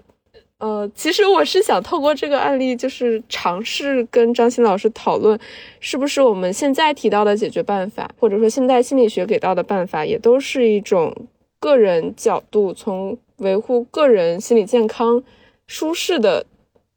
[0.60, 5.38] 呃，其实我是想透过这个案例，就是尝试跟张欣老师讨论，
[5.80, 11.14] 是不是我们现在提到的解决办法，或者说现代心理学给到的办法，也都是一种
[11.58, 15.22] 个人角度，从维护个人心理健康、
[15.66, 16.44] 舒适的，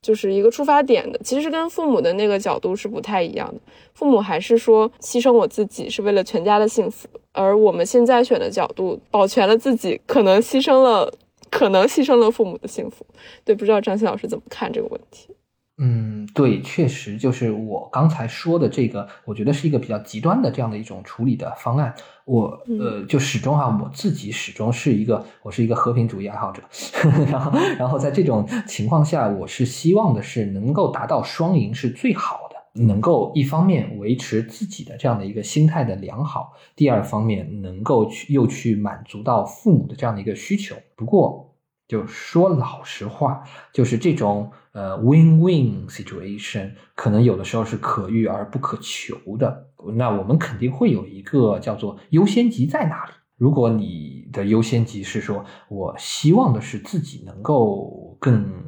[0.02, 1.18] 就是一个出发点的。
[1.24, 3.62] 其实跟父母的那个角度是不太一样的。
[3.94, 7.08] 父母还是说牺牲我自己是为了全家的幸福。
[7.32, 11.12] 而我们现在选的角度，保全了自己，可能牺牲了，
[11.54, 13.06] 可能牺牲了父母的幸福。
[13.46, 15.36] 对，不知道张欣老师怎么看这个问题？
[15.78, 21.94] 嗯，对，确实就是我刚才说的这个，我觉得是一个比较极端的这样的一种处理的方案。
[22.26, 26.62] 我呃，就始终哈，我自己始终是一个，我是一个和平主义爱好者。
[27.30, 32.43] 然后，然后在这种情况下，我是希望的是能够达到双赢是最好的。
[32.74, 40.76] 能够一方面维持自己的这样的一个心态的良好，第二方面能够去又去满足到父母的这样的一个需求。
[40.96, 41.56] 不过，
[41.88, 49.68] 就说老实话，就是这种呃 win-win situation，可能有的时候是可遇而不可求的。
[49.96, 53.12] 那我们肯定会有一个叫做优先级在哪里。
[53.36, 58.63] 如果你的优先级是说我希望的是自己能够更。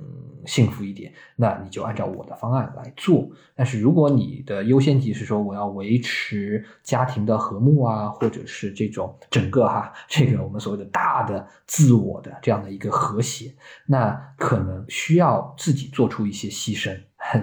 [0.45, 3.29] 幸福一点，那你就按照我的方案来做。
[3.55, 13.53] 但是如果你的优先级是说我要维持家庭的和睦啊，或者是这种整个哈这个我们所谓的大的自我的这样的一个和谐，
[13.85, 16.97] 那可能需要自己做出一些牺牲，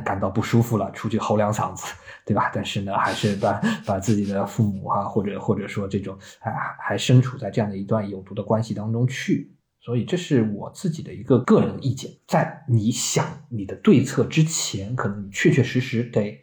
[0.04, 1.92] 感到不舒服了，出去吼两嗓子，
[2.24, 2.50] 对吧？
[2.54, 9.50] 但是呢，还是把把自己的父母哈，或者或者说这种还还身处在这样的一段有毒的关系当中去。
[9.84, 16.38] 所以这是我自己的一个个人意见，在你想你的对策之前，可能你确确实实得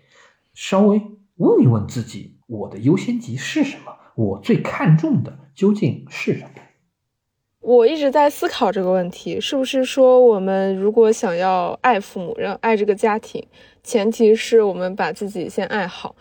[0.54, 1.02] 稍微
[1.38, 3.96] 问一问自己：我的优先级是什么？
[4.16, 6.50] 我最看重的究竟是什么？
[7.62, 13.46] 我一直在思考这个问题，是不是说我们如果想要爱父母，让爱这个家庭，
[13.84, 16.14] 前提是我们把自己先爱好，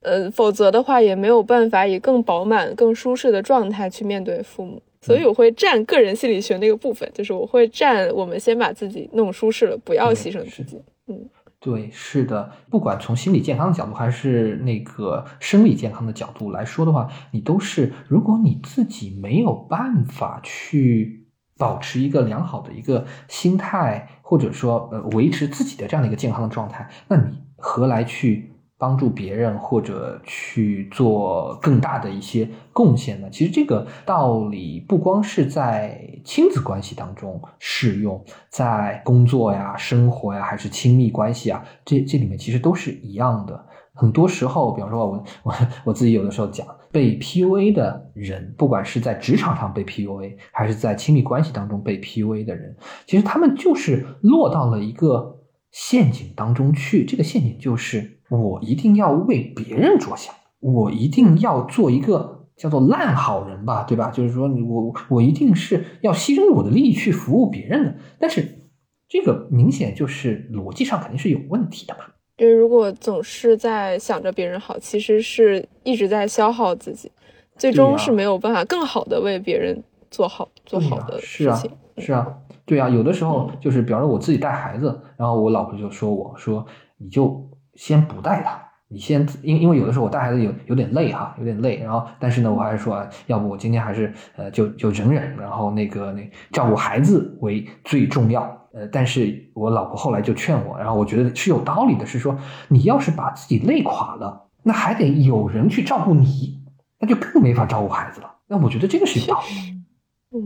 [0.00, 4.80] 呃，否则的话也没有办法以更饱满、更舒适的状态去面对父母。
[5.06, 10.82] 所以我会占个人心理学那个部分，就是我会占我们先把自己弄舒适了，不要牺牲自己。
[11.06, 11.28] 嗯，
[11.60, 28.50] 对，是的，不管从心理健康的角度还是那个生理健康的角度来说的话，你都是，如果你自己没有办法去保持一个良好的一个心态，或者说呃维持自己的这样的一个健康的状态，那你何来去？
[28.78, 33.28] 帮助别人或者去做更大的一些贡献呢？
[33.30, 43.64] 其实这个道理不光是在亲子关系当中适用，在工作呀、生活呀，还是亲密关系啊，这这里面其实都是一样的。
[43.94, 55.35] 很多时候，比方说我 我我自己有的时候讲，被 PUA 的人，不管是在职场上被 PUA，还是在亲密关系当中被 PUA 的人，其实他们就是落到了一个
[55.70, 57.04] 陷阱当中去。
[57.04, 58.12] 这个陷阱就是。
[58.28, 64.10] 我一定要为别人着想，我一定要做一个叫做烂好人吧，对吧？
[64.10, 67.94] 就是说，我我一定是要牺牲我的利益去服务别人的。
[68.18, 68.66] 但是，
[69.08, 72.00] 这个明显就是逻辑上肯定是有问题的嘛。
[72.38, 77.08] 因为如果总是在想着别人好，其实是一直在消耗自己，
[77.56, 81.70] 最终是没有办法更好的为别人做好做好的事情。
[81.98, 82.26] 是啊，
[82.66, 86.66] 对啊，有的时候就是，比方说我自己带孩子，然后我老婆就说我说
[86.98, 87.42] 你就。
[87.78, 102.34] 先不带他，你先，因因为有的时候我带孩子有有点累哈，有点累，然后但是呢，我还是说，要不我今天还是呃，就就忍忍，然后那个那照顾孩子为最重要，呃，但是我老婆后来就劝我，然后我觉得是有道理的，是说
[102.68, 106.62] 你要是把自己累垮了，那还得有人去照顾你，
[106.98, 108.36] 那就更没法照顾孩子了。
[108.46, 110.40] 那我觉得这个是有道理，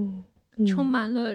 [0.58, 1.32] 嗯，充满了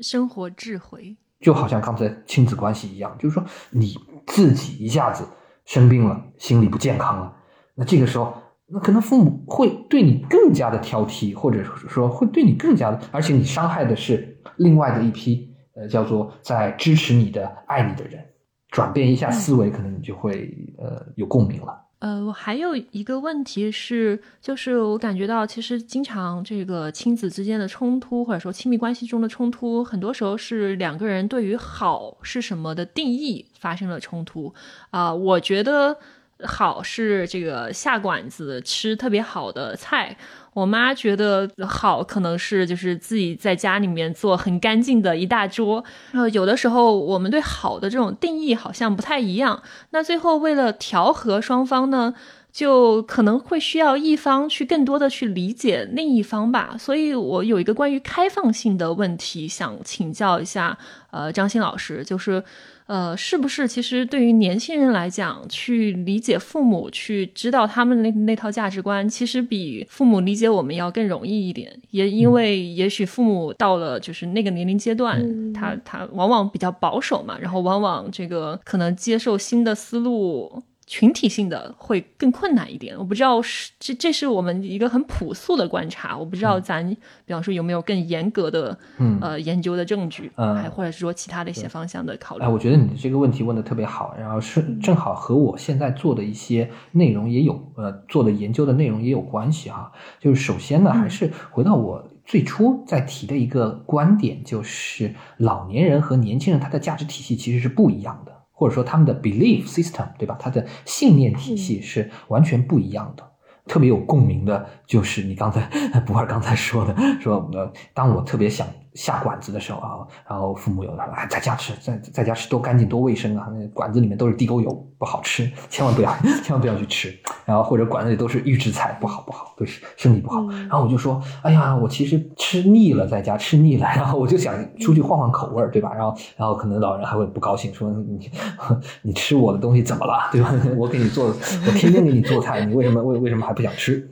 [0.00, 1.16] 生活智慧。
[1.40, 3.94] 就好像刚才亲子关系一样，就是说你
[4.26, 5.24] 自己一下子
[5.64, 7.36] 生病了，心理不健康了，
[7.74, 8.34] 那这个时候，
[8.68, 18.24] 那可能父母会对你更加的挑剔，或者说会对你更加的，而且你伤害的是另外的一批，呃，叫做在支持你的、爱你的人。
[18.70, 21.85] 转变一下思维，可能你就会呃有共鸣了。
[21.98, 34.52] 呃，我还有一个问题是，就是我感觉到，其实经常这个亲子之间的冲突，或者说亲密关系中的冲突，很多时候是两个人对于好是什么的定义发生了冲突。
[34.90, 35.96] 啊，我觉得
[36.44, 40.16] 好是这个下馆子吃特别好的菜。
[40.52, 45.84] 我妈觉得好，可能是就是自己在家里面做很干净的一大桌。
[46.12, 49.62] 然后有的时候我们对好的这种定义好像不太一样。
[49.90, 52.14] 那最后为了调和双方呢，
[52.50, 56.74] 就可能会需要一方去更多的去理解另一方吧。
[56.78, 60.78] 所以我有一个关于开放性的问题想请教一下，
[61.10, 62.42] 呃，张欣老师，就是。
[62.86, 71.80] 呃，是不是其实对于年轻人来讲，去理解父母，去知道他们那那套价值观，其实比父母理解我们要更容易一点。
[71.90, 80.62] 也因为也许父母到了就是那个年龄阶段，他他往往比较保守嘛，然后往往这个可能接受新的思路。
[80.86, 86.88] 群体性的会更困难一点，我不知道是这这是我们一个很朴素的观察，我不知道咱
[87.24, 88.78] 比方说有没有更严格的
[89.20, 92.44] 呃研究的证据，还或者是说其他的一些方向的考虑。
[92.44, 99.90] 哎，我觉得你这个问题问的特别好，然后是正好和我现在做的一些内容也有呃做的研究的内容也有关系哈。
[100.20, 108.35] 就是首先呢，还是回到我最初在提的一个观点，就是老年人和年轻人他的价值体系其实是不一样的。
[108.58, 110.36] 或者说他们的 belief system，对吧？
[110.40, 113.22] 他的信念体系是完全不一样的。
[113.66, 115.60] 特别有共鸣的就是你刚才
[116.06, 118.66] 不二刚才说的，说呃，当我特别想。
[118.96, 119.88] 下馆子的时候啊，
[120.28, 126.10] 然后父母有的说啊，在家吃，在在家吃多干净多卫生啊，那馆子里面都是地沟油，不好吃，千万不要，
[126.42, 127.14] 千万不要去吃。
[127.44, 130.44] 然后或者馆子里都是预制菜，不好不好，对身体不好。
[130.50, 135.92] 然后我就说，哎呀，我其实吃腻了，在家吃腻了，然后我就想出去换换口味儿，对吧？
[135.94, 138.30] 然后然后可能老人还会不高兴，说你
[139.02, 140.52] 你吃我的东西怎么了，对吧？
[140.76, 144.10] 我给你做，我天天给你做菜，你为什么为为什么还不想吃？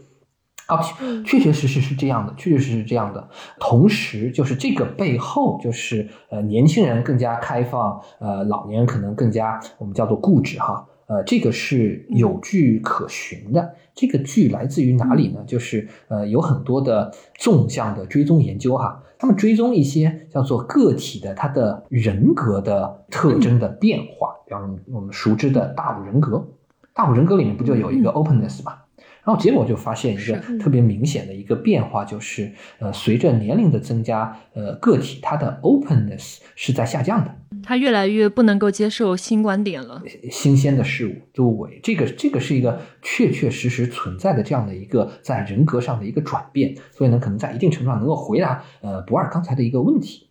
[0.67, 0.81] 啊，
[1.25, 3.29] 确确实实是这样的，确确实实是这样的。
[3.61, 10.87] 同时，就是这个背后，就是呃，年轻人更加开放，呃，老年人可能更加我们叫做固执哈。
[11.07, 13.75] 呃，这个是有据可循的。
[13.95, 15.45] 这个据来自于哪里呢？
[15.47, 26.49] 就是呃，有很多的纵向的追踪研究哈，他们追踪一些叫做个体的他的人格的特征的变化，比方说我们熟知的大五人格，
[26.95, 28.79] 大五人格里面不就有一个 openness 吗？
[29.25, 50.29] 然后结果就发现一个特别明显的一个变化，就是呃，随着年龄的增加，呃，个体它的 openness 是在下降的，他越来越不能够接受新观点了，新鲜的事物，对，这个这个是一个确确实实存在的这样的一个在人格上的一个转变，所以呢，可能在一定程度上能够回答呃博尔刚才的一个问题，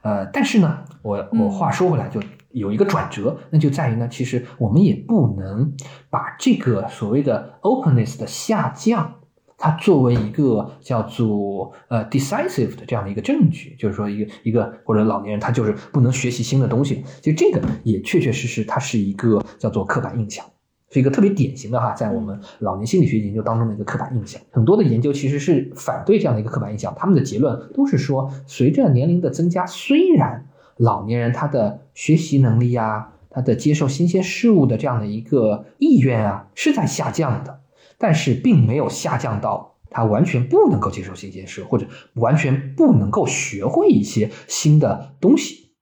[0.00, 2.20] 呃，但是呢，我我话说回来就。
[2.52, 5.72] 有一个转折，那就在于呢，其实我们也不能
[6.10, 9.14] 把这个所谓的 openness 的下降，
[9.56, 20.44] 它作为一个叫做呃 decisive 的这样的一个证据，就是说一个一个或者老年人他就是不能学习新的东西，其实这个也确确实实它是一个叫做刻板印象，
[20.90, 24.40] 是一个特别典型的哈，在我们老年心理学研究当中的一个刻板印象。
[24.50, 30.46] 很多的研究其实是反对这样的一个刻板印象，他们的结论都是说，随着年龄的增加，虽然
[30.80, 37.60] 老年人他的学习能力啊，他的接受新鲜事物的这样的一个意愿啊，是在下降的，
[37.98, 45.74] 但是并没有下降到他完全不能够接受新鲜事，或者完全不能够学会一些新的东西。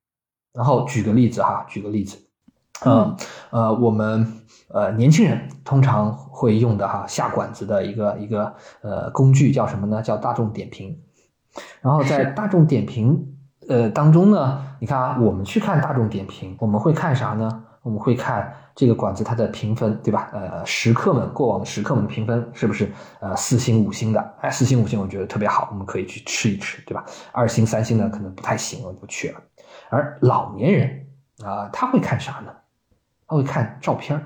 [0.53, 2.18] 然后举个例子哈，举个例子，
[2.84, 3.16] 嗯
[3.51, 4.26] 呃，我们
[4.66, 10.03] 呃年轻人通常会用的哈下馆子的一个一个呃工具叫什么呢？
[10.03, 10.99] 叫大众点评。
[11.82, 13.36] 然后在大众点评。
[13.69, 17.64] 呃，当中呢，你看啊，我们去看大众点评，我们会看啥呢？
[17.83, 20.31] 我们会看这个馆子它的评分，对吧？
[20.33, 22.91] 呃，食客们过往的食客们的评分是不是
[23.21, 24.35] 呃四星五星的？
[24.41, 27.05] 哎，四星五星我觉得特别好，我们可以去吃一吃，对吧？
[27.33, 29.41] 二星三星呢可能不太行，我就不去了。
[29.91, 31.07] 而老年人
[31.45, 32.53] 啊，他会看啥呢？
[33.27, 34.19] 他会看照片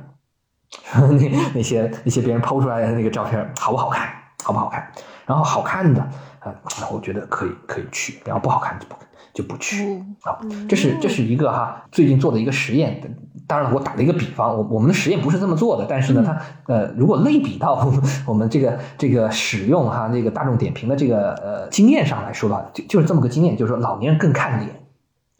[0.95, 4.09] 那那些那些别人抛出来的那个照片好不好看？
[4.45, 4.91] 好不好看？
[5.27, 6.05] 然后好看的
[6.45, 6.55] 啊，
[6.93, 8.95] 我觉得可以可以去，然后不好看就不。
[9.35, 10.37] 就不去啊，
[10.69, 13.01] 这是这是一个哈最近做的一个实验。
[13.47, 17.91] 当然了，我打了一个比方，我我们的实验不是这么做的，但是呢，它呃，如果类比到
[18.27, 24.83] 我们这个这个使用哈这个大众点评的这个呃经验上来说的话，就就是这么个经验，就是说老年人更看脸，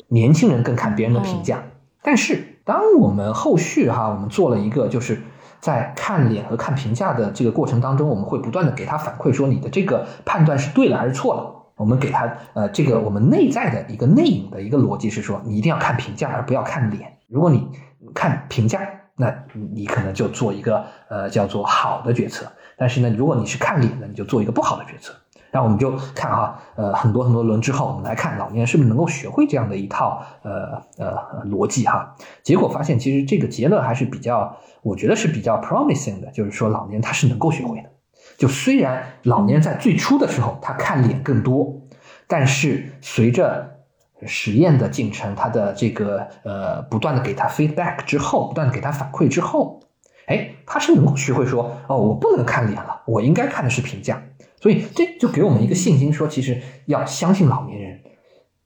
[0.09, 1.63] 年轻人更看别人的评价。
[2.03, 5.21] 但是当我们后续哈我们做了一个，就是
[5.63, 11.55] 在看脸和看评价的这个过程当中，我们会不断的给他反馈说你的这个判断是对了还是错了。
[11.77, 17.17] 我们给他呃，这个我们内在的一个内隐的一个逻辑是说，你一定要看评价，而不要看脸。
[17.29, 17.69] 如果你
[18.13, 18.81] 看评价，
[19.15, 19.33] 那
[19.73, 22.51] 你可能就做一个呃叫做好的决策。
[22.77, 25.15] 但是呢，如果你是看脸的，你就做一个不好的决策。
[25.53, 32.17] 然后我们就看哈，呃，很多很多轮之后，我们来看老年人是不是能够学会这样的一套呃呃逻辑哈。
[32.43, 37.91] 结果发现，其实这个结论还是比较，我觉得是比较 promising 的，就是说老年人他是能够学会的。
[38.39, 41.83] 就虽然老年人在最初的时候他看脸更多，
[42.27, 43.77] 但是随着
[44.25, 49.81] 实验的进程，他的这个呃不断的给他 feedback 之后，不断的给他反馈之后，
[50.27, 54.23] 哎，他是能够学会说，哦，我不能看脸了，我应该看的是评价。
[54.63, 57.99] 所以这就给我们一个信心，说其实要相信老年人，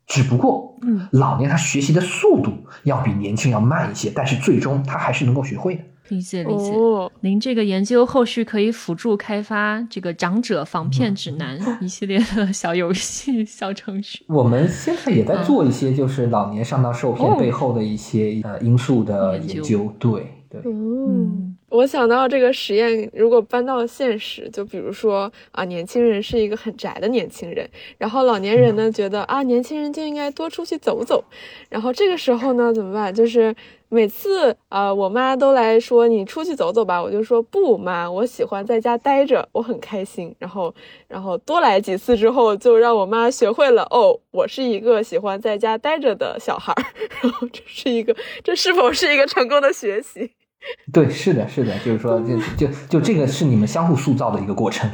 [0.07, 2.53] 只不过，嗯，老年他学习的速度
[2.85, 5.83] 要比年轻要慢一些，但是最终他还是能够学会的。
[6.11, 6.71] 理解理解。
[7.21, 14.23] 您这个研究后续可以辅助开发这个长者防骗指南一系列的小游戏、 小程序。
[14.29, 19.91] 我们现在也在做一些，就是老年上当受骗背后的一些呃因素的研究。
[19.99, 21.46] 对对，嗯。
[21.77, 27.69] 我想到这个实验，如果搬到了现实，就比如说啊，年轻人是一个很宅的年轻人，
[27.99, 31.23] 然后老年人呢觉得啊，年轻人就应该多出去走走，
[31.69, 33.13] 然后这个时候呢怎么办？
[33.15, 33.55] 就是
[33.91, 40.35] 每次啊，我妈都来说你出去走走吧，我就说不妈，我喜欢在家待着，我很开心。
[40.39, 40.75] 然后，
[41.07, 46.83] 然后多来几次之后，就让我妈学会了哦，我是一个喜欢在家待着的小孩儿。
[47.21, 50.31] 然后这是一个，这是否是一个成功的学习？
[50.93, 54.91] 对，是的，是的，就是说，就就就这个是你们相互塑造的一个过程。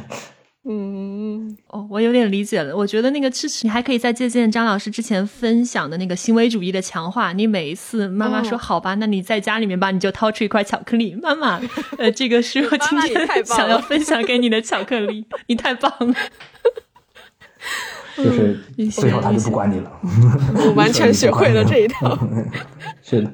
[0.65, 2.73] 嗯，哦，我有点理解了。
[2.73, 7.33] 我觉得那个支持，你还可以再借鉴张老师之前分享的那个行为主义的强化。
[7.33, 11.59] 你每一次妈妈说好吧，那你在家里面吧，你就掏出一块巧克力，妈妈，
[11.97, 16.15] 呃，这个是我今天 想要分享给你的巧克力，你太棒了。
[18.15, 18.57] 就是
[18.91, 19.91] 最后他就不管你了，
[20.55, 22.17] 我完全学会了这一套。
[23.01, 23.33] 是的，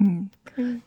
[0.00, 0.28] 嗯。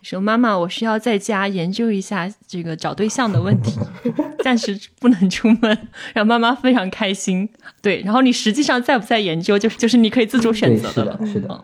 [0.02, 3.80] 说妈妈，我需要在家研究一下这个找对象的问题，
[4.44, 7.50] 暂时不能出门，让妈妈非常开心。
[7.82, 11.64] 对，然后你实际上在不在研究，就是就是你可以自主选择的，是的。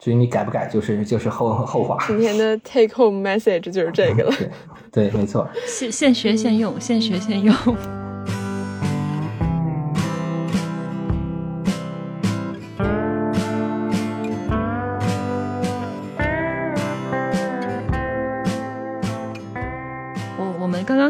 [0.00, 1.96] 至于你改不改，就是就是后后话。
[2.08, 4.34] 今天的 take home message 就是这个了。
[4.90, 5.48] 对，没错。
[5.64, 7.54] 现现学现用，现学现用。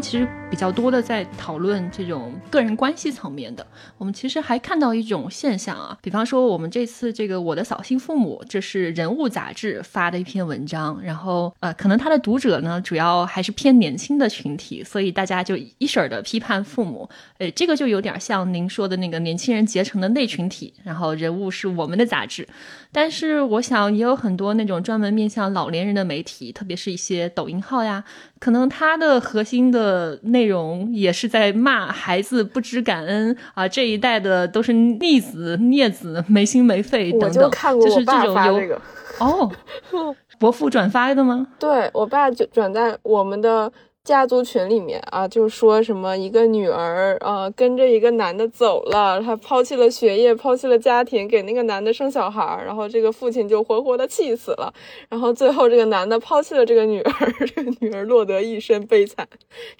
[0.02, 3.64] 其实比较多的在讨论这种个人关系层面的，
[3.96, 22.46] 我们其实还看到一种现象啊，比方说我们这次这个我的扫兴父母，这是人物杂志发的一篇文章，然后呃，可能他的读者呢主要还是偏年轻的群体，所以大家就一婶儿的批判父母，诶，这个就有点像您说的那个年轻人结成的内群体，然后人物是我们的杂志，
[22.90, 28.04] 但是我想也有很多那种专门面向老年人的媒体，特别是一些抖音号呀，
[28.42, 29.62] 可能它的核心。
[29.72, 37.28] 的内容也是在骂孩子不知感恩啊，这一代的都是逆子、孽子、没心没肺等等。
[37.28, 38.80] 我就看过我爸发这个
[39.18, 39.50] 哦，
[40.38, 41.46] 伯父转发的吗？
[41.58, 43.72] 对我爸就转在我们的。
[44.04, 54.74] 家族群里面啊，就说什么一个女儿呃跟着一个男的走了，她抛弃了学业，抛弃了家庭，给那个男的生小孩，然后这个父亲就活活的气死了，
[55.08, 59.28] 然后最后这个男的抛弃了这个女儿，这个女儿落得一身悲惨，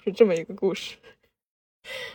[0.05, 0.95] 是这么一个故事。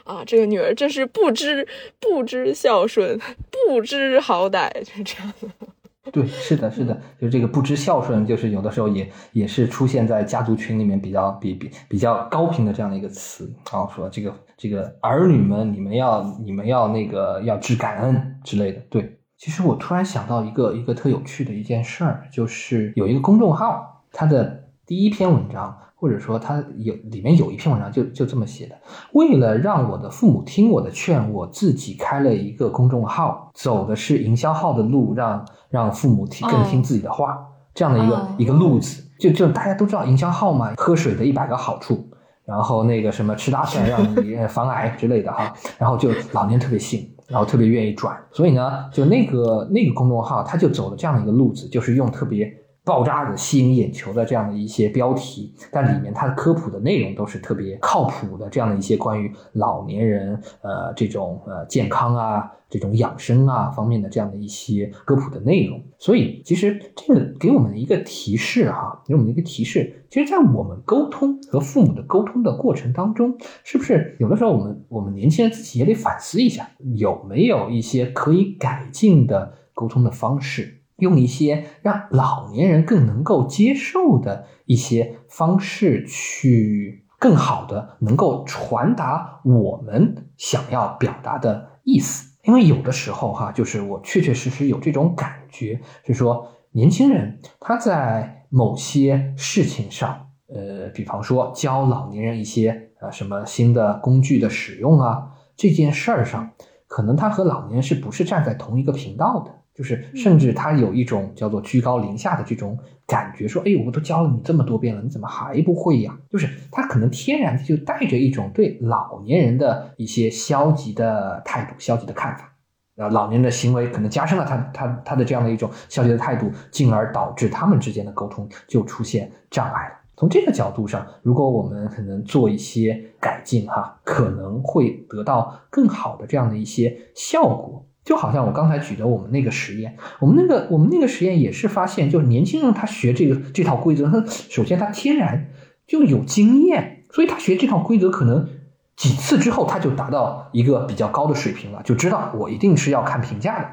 [0.04, 1.68] 啊，这个女儿真是不知
[2.00, 5.30] 不知孝顺，不知好歹，就是这样。
[5.42, 5.77] 的。
[6.12, 18.80] 对，是的，是的，就是这个不知孝顺，就是有的时候也也是出现在家族群里面比较比比比较高频的这样的一个词啊，说这个这个儿女们，你们要你们要那个要知感恩之类的。
[18.90, 25.76] 对，其实我突然想到一个一个特有趣的一件事儿，就是有一个公众号，它的第一篇文章。
[26.00, 28.78] 或者说它有里面有一篇文章就就这么写的，
[29.14, 37.38] 为了让我的父母听我的劝，我自己开了一个公众号，走的是营销号的路，让让父母听更听自己的话，
[37.74, 39.04] 这样的一个一个路子。
[39.18, 42.08] 就就大家都知道营销号嘛，喝水的一百个好处，
[42.44, 52.48] 然后那个什么吃大蒜让你 防癌之类的哈，然后就老年特别信，然后特别愿意转，所以呢，就那个那个公众号他就走了这样的一个路子，就是用特别。
[52.88, 65.82] 爆炸的吸引眼球的这样的一些标题，但里面它的科普的内容都是特别靠谱的，这样的一些关于老年人呃这种呃健康啊、这种养生啊方面的这样的一些科普的内容。
[65.98, 80.77] 所以其实这个给我们的一个提示哈，给我们一个提示，其实，在我们沟通和父母的沟通的过程当中，是不是有的时候我们我们年轻人自己也得反思一下，有没有一些可以改进的沟通的方式？
[80.98, 92.28] 用一些让老年人更能够接受的一些方式，去更好的能够传达我们想要表达的意思。
[92.44, 106.52] 因为有的时候哈，就是我确确实实有这种感觉，是说年轻人他在某些事情上，呃，比方说教老年人一些呃什么新的工具的使用啊，这件事儿上，
[106.86, 109.57] 可能他和老年人是不是站在同一个频道的？
[109.78, 112.76] 就是甚至他有一种叫做居高临下的这种
[113.06, 116.18] 感觉，说，哎，我都教了你这么多遍了，你怎么还不会呀？
[116.28, 122.52] 就是他可能天然就带着一种对老年人的一些消极的态度、消极的看法，
[122.96, 129.94] 啊，老年人的行为可能加深了他他他的这样的一种消极的态度，进而导致他们之间的沟通就出现障碍了。
[130.16, 137.86] 从这个角度上，如果我们可能做一些改进，哈，可能会得到更好的这样的一些效果。
[138.08, 145.50] 就好像我刚才举的我们那个实验，我们那个我们那个实验也是发现，就是年轻人他学这个这套规则，他首先他天然
[145.86, 148.48] 就有经验，所以他学这套规则可能
[148.96, 153.68] 几次之后他就达到一个比较高的水平了，就知道我一定是要看评价的。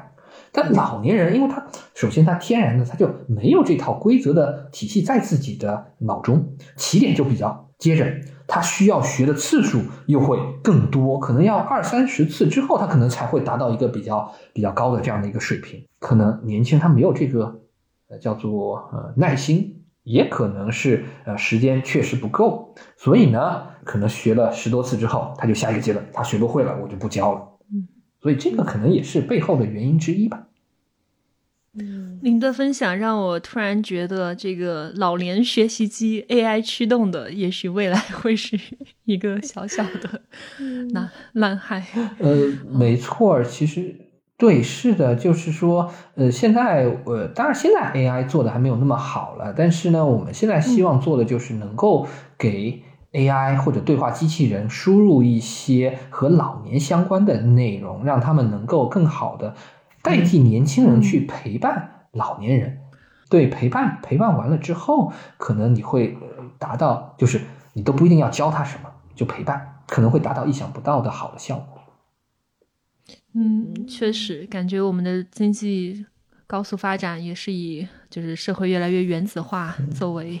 [0.56, 8.06] 但老年人，因为他首先他天然的他就没有这套规则的体系在自己的脑中，起点就比较，接着。
[8.48, 15.84] 他需要学的次数又会更多，可能要二三十次之后，他可能才会达到一个比较比较高的这样的一个水平。
[15.98, 17.62] 可能年轻人他没有这个
[18.08, 27.55] 呃叫做呃耐心，也可能是呃时间确实不够，所以呢，可能学了十多次之后，他就下一个阶段他学不会了，我就不教了。
[28.26, 30.48] 嗯，所以这个可能也是背后的原因之一吧。
[32.22, 38.58] 您的分享让我突然觉得，这个老年学习机 AI 驱动的，也许未来会是
[39.04, 40.22] 一个小小的
[40.92, 41.84] 那蓝海。
[42.18, 42.34] 呃，
[42.70, 43.94] 没错，其实
[44.38, 52.08] 对，是的，就是说，呃，现在，呃，当然现在 AI 做的还没有那么好了，但是呢，我们现在希望做的就是能够
[52.38, 52.82] 给
[53.16, 59.56] AI 或者对话机器人输入一些和老年相关的内容，让他们能够更好的
[60.02, 61.92] 代替年轻人去陪伴。
[62.12, 62.78] 老年人，
[63.28, 66.16] 对陪伴陪伴完了之后，可能你会
[66.58, 67.42] 达到，就是
[67.74, 71.82] 你都不一定要教他什么，就陪伴，可能会达到意想不到的好的效果。
[73.34, 76.06] 嗯，确实，感觉我们的经济
[76.46, 80.40] 高速发展也是以就是社会越来越原子化作为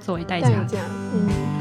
[0.00, 0.48] 作为代价。
[1.14, 1.59] 嗯。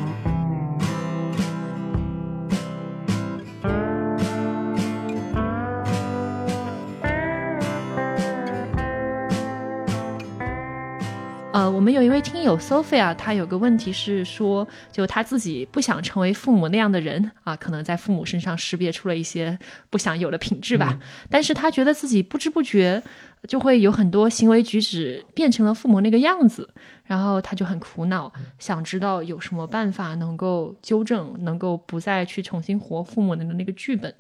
[11.80, 19.58] 我们有一位听友 Sophia，她有个问题是说，就她自己不想成为父母那样的人啊，可能在父母身上识别出了一些
[19.90, 21.00] 不想有的品质吧。
[21.30, 23.02] 但是她觉得自己不知不觉
[23.48, 26.70] 就会有很多行为举止变成了父母那个样子，
[27.06, 34.14] 然后她就很苦恼，想知道有什么办法能够纠正，能够不再去重新活父母的那个剧本。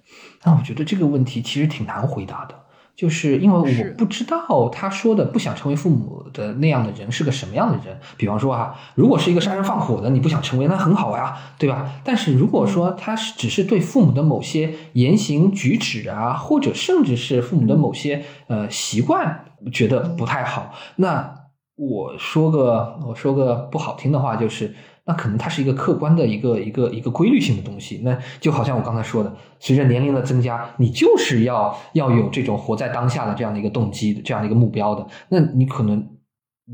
[0.45, 2.55] 那我觉得这个问题其实挺难回答的。
[2.99, 7.97] 就是因为我不知道他说的不想成为父母的那样的人是个什么样的人。
[8.17, 11.89] 比方说啊，如果是一个杀人放火的，你不想成为，那很好呀，对吧？
[12.03, 21.33] 但是如果说他是只是对父母的某些言行举止啊，或者甚至是父母的某些呃习惯觉得不太好，那
[21.77, 24.75] 我说个我说个不好听的话，就是。
[25.10, 35.07] 那可能它是一个客观的一个一个一个规律性的东西，那就好像我刚才说的，随着年龄的增加，你就是要要有这种活在当下的这样的一个动机，这样的一个目标的。
[35.30, 36.07] 那你可能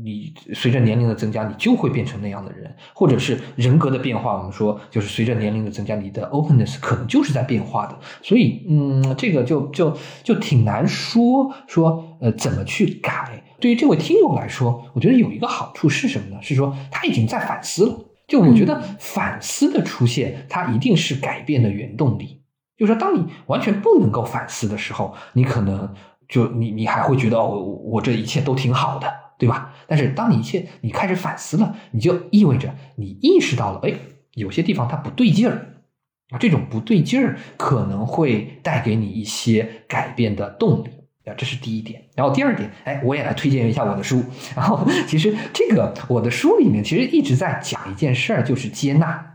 [0.04, 4.36] 你随着年龄的增加，你就会变成那样的人，或者是人格的变化。
[4.36, 7.98] 我们说，就是随着年龄的增加，你的 openness 可能就是在变化的。
[8.20, 13.42] 所以，嗯，这个就就就挺难说说呃怎么去改。
[13.58, 16.42] 对于这位听友来说，我觉得有一个好处是什么呢？
[16.42, 17.98] 是说他已经在反思了。
[18.26, 22.42] 就我觉得反思的出现，它一定是改变的原动力。
[22.76, 25.94] 就是说，当你完全不能够反思的时候，你可能
[26.28, 29.72] 就你你还会觉得哦，我这一切都挺好的，对吧？
[29.86, 33.94] 但是当你一切你开始反思了，你就意味着你意识到了，哎，
[34.34, 35.76] 有些地方它不对劲儿
[36.30, 40.90] 啊，这种不对劲儿可能会带给你一些改变的动力。
[41.26, 42.02] 啊，这是第一点。
[42.14, 44.22] 然后第二点，哎，我也来推荐一下我的书。
[44.54, 49.34] 然后其实这个我的书里面其实一直在讲一件事儿，就是接纳。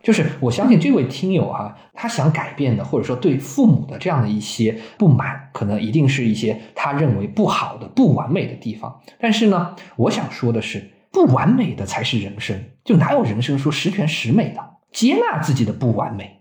[0.00, 9.00] 就是我相信这位听友哈，他想改变的，或者说对父母的这样的一些不满，可能一定是一些他认为不好的、不完美的地方。
[9.18, 12.62] 但是呢，我想说的是，不完美的才是人生。
[12.84, 14.62] 就哪有人生说十全十美的？
[14.92, 16.37] 接纳自己的不完美。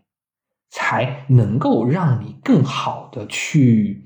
[0.69, 4.05] 才能够让你更好的去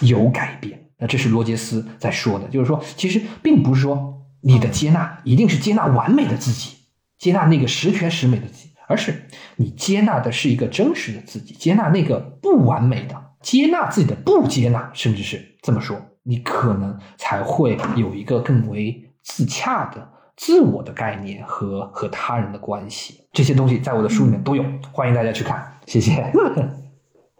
[0.00, 0.90] 有改变。
[0.98, 6.76] 那这是罗杰斯在说的，就是说，其实并不是说你的接纳一定是接纳完美的自己，
[7.18, 23.24] 接纳那个十全十美的自己，而是你接纳的是一个真实的自己，接纳那个不完美的，接纳自己的不接纳，甚至是这么说，你可能才会有一个更为自洽的自我的概念和和他人的关系。
[23.32, 26.32] 这些东西在我的书里面都有，欢迎大家去看，谢谢。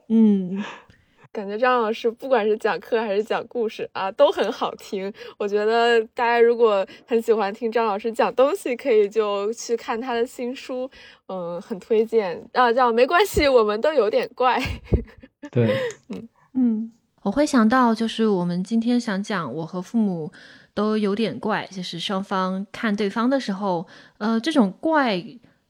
[0.09, 0.62] 嗯，
[1.32, 5.11] 感觉张老师不管是讲课还是讲故事啊，都很好听。
[5.38, 10.90] 我觉得大家如果很喜欢听张老师讲东西，可以就去看他的新书，
[11.28, 12.70] 嗯，很推荐啊。
[12.72, 14.61] 叫没关系，我们都有点怪。
[15.51, 15.74] 对，
[16.11, 20.30] 嗯嗯，我会想到，就是我们今天想讲，我和父母
[20.74, 23.86] 都有点怪，就是双方看对方的时候，
[24.18, 25.24] 呃，这种怪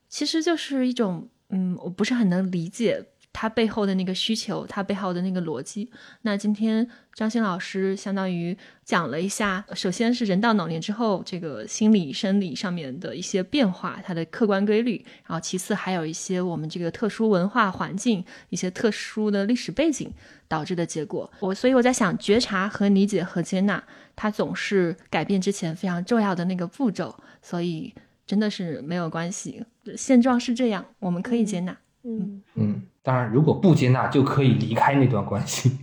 [0.09, 5.91] 其实就是一种，嗯，我不是很能理解他背后的那个需求，他背后的那个逻辑。
[6.23, 20.13] 那今天张欣老师相当于讲了一下，首先是人到老年之后，这个心理生理上面的一些变化，它的客观规律，然后其次还有一些我们这个特殊文化环境、一些特殊的历史背景
[20.47, 21.31] 导致的结果。
[21.41, 23.83] 我所以我在想，觉察和理解和接纳，
[24.15, 27.15] 它总是改变之前非常重要的那个步骤。
[27.41, 27.95] 所以
[28.27, 29.65] 真的是没有关系，
[29.97, 31.77] 现状是这样，我们可以接纳。
[32.05, 35.79] 嗯嗯，当然，如果不接纳，就可以离开那段关系。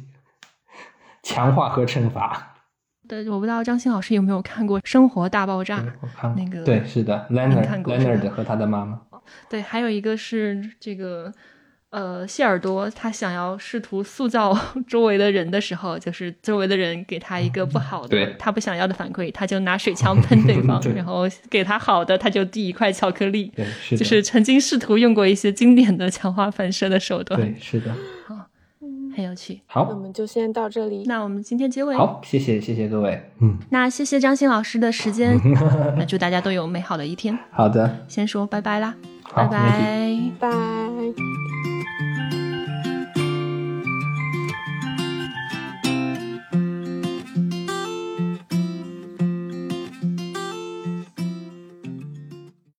[1.23, 2.55] 强化和惩罚。
[3.07, 9.01] 对，我不知道张欣老师有没有看过《生活大爆炸》我看过那个对，是的，Leonard Leonard 和他的妈妈。
[9.49, 11.33] 对，还有一个是这个，
[11.91, 14.55] 呃，谢耳朵他想要试图塑造
[14.87, 23.51] 周围的人的时候，就是周围的人给他一个不好的对，他不想要的反馈，他就拿水枪喷对方 对然后给他好的，他就递一块巧克力。
[23.55, 27.91] 对，是，就是曾经试图用过一些经典的强化反射的手段，对，是的。
[28.27, 28.35] 好
[29.15, 29.59] 很有趣。
[29.73, 31.03] 那我，们就先到这里。
[31.07, 33.19] 那我们今天结尾，好，谢谢，谢谢各位。
[33.41, 35.35] 嗯，那谢谢张欣老师的时间，
[35.97, 37.37] 那祝大家都有美好的一天。
[37.51, 40.17] 好的，先说拜拜啦，好拜拜。
[40.39, 40.49] 拜。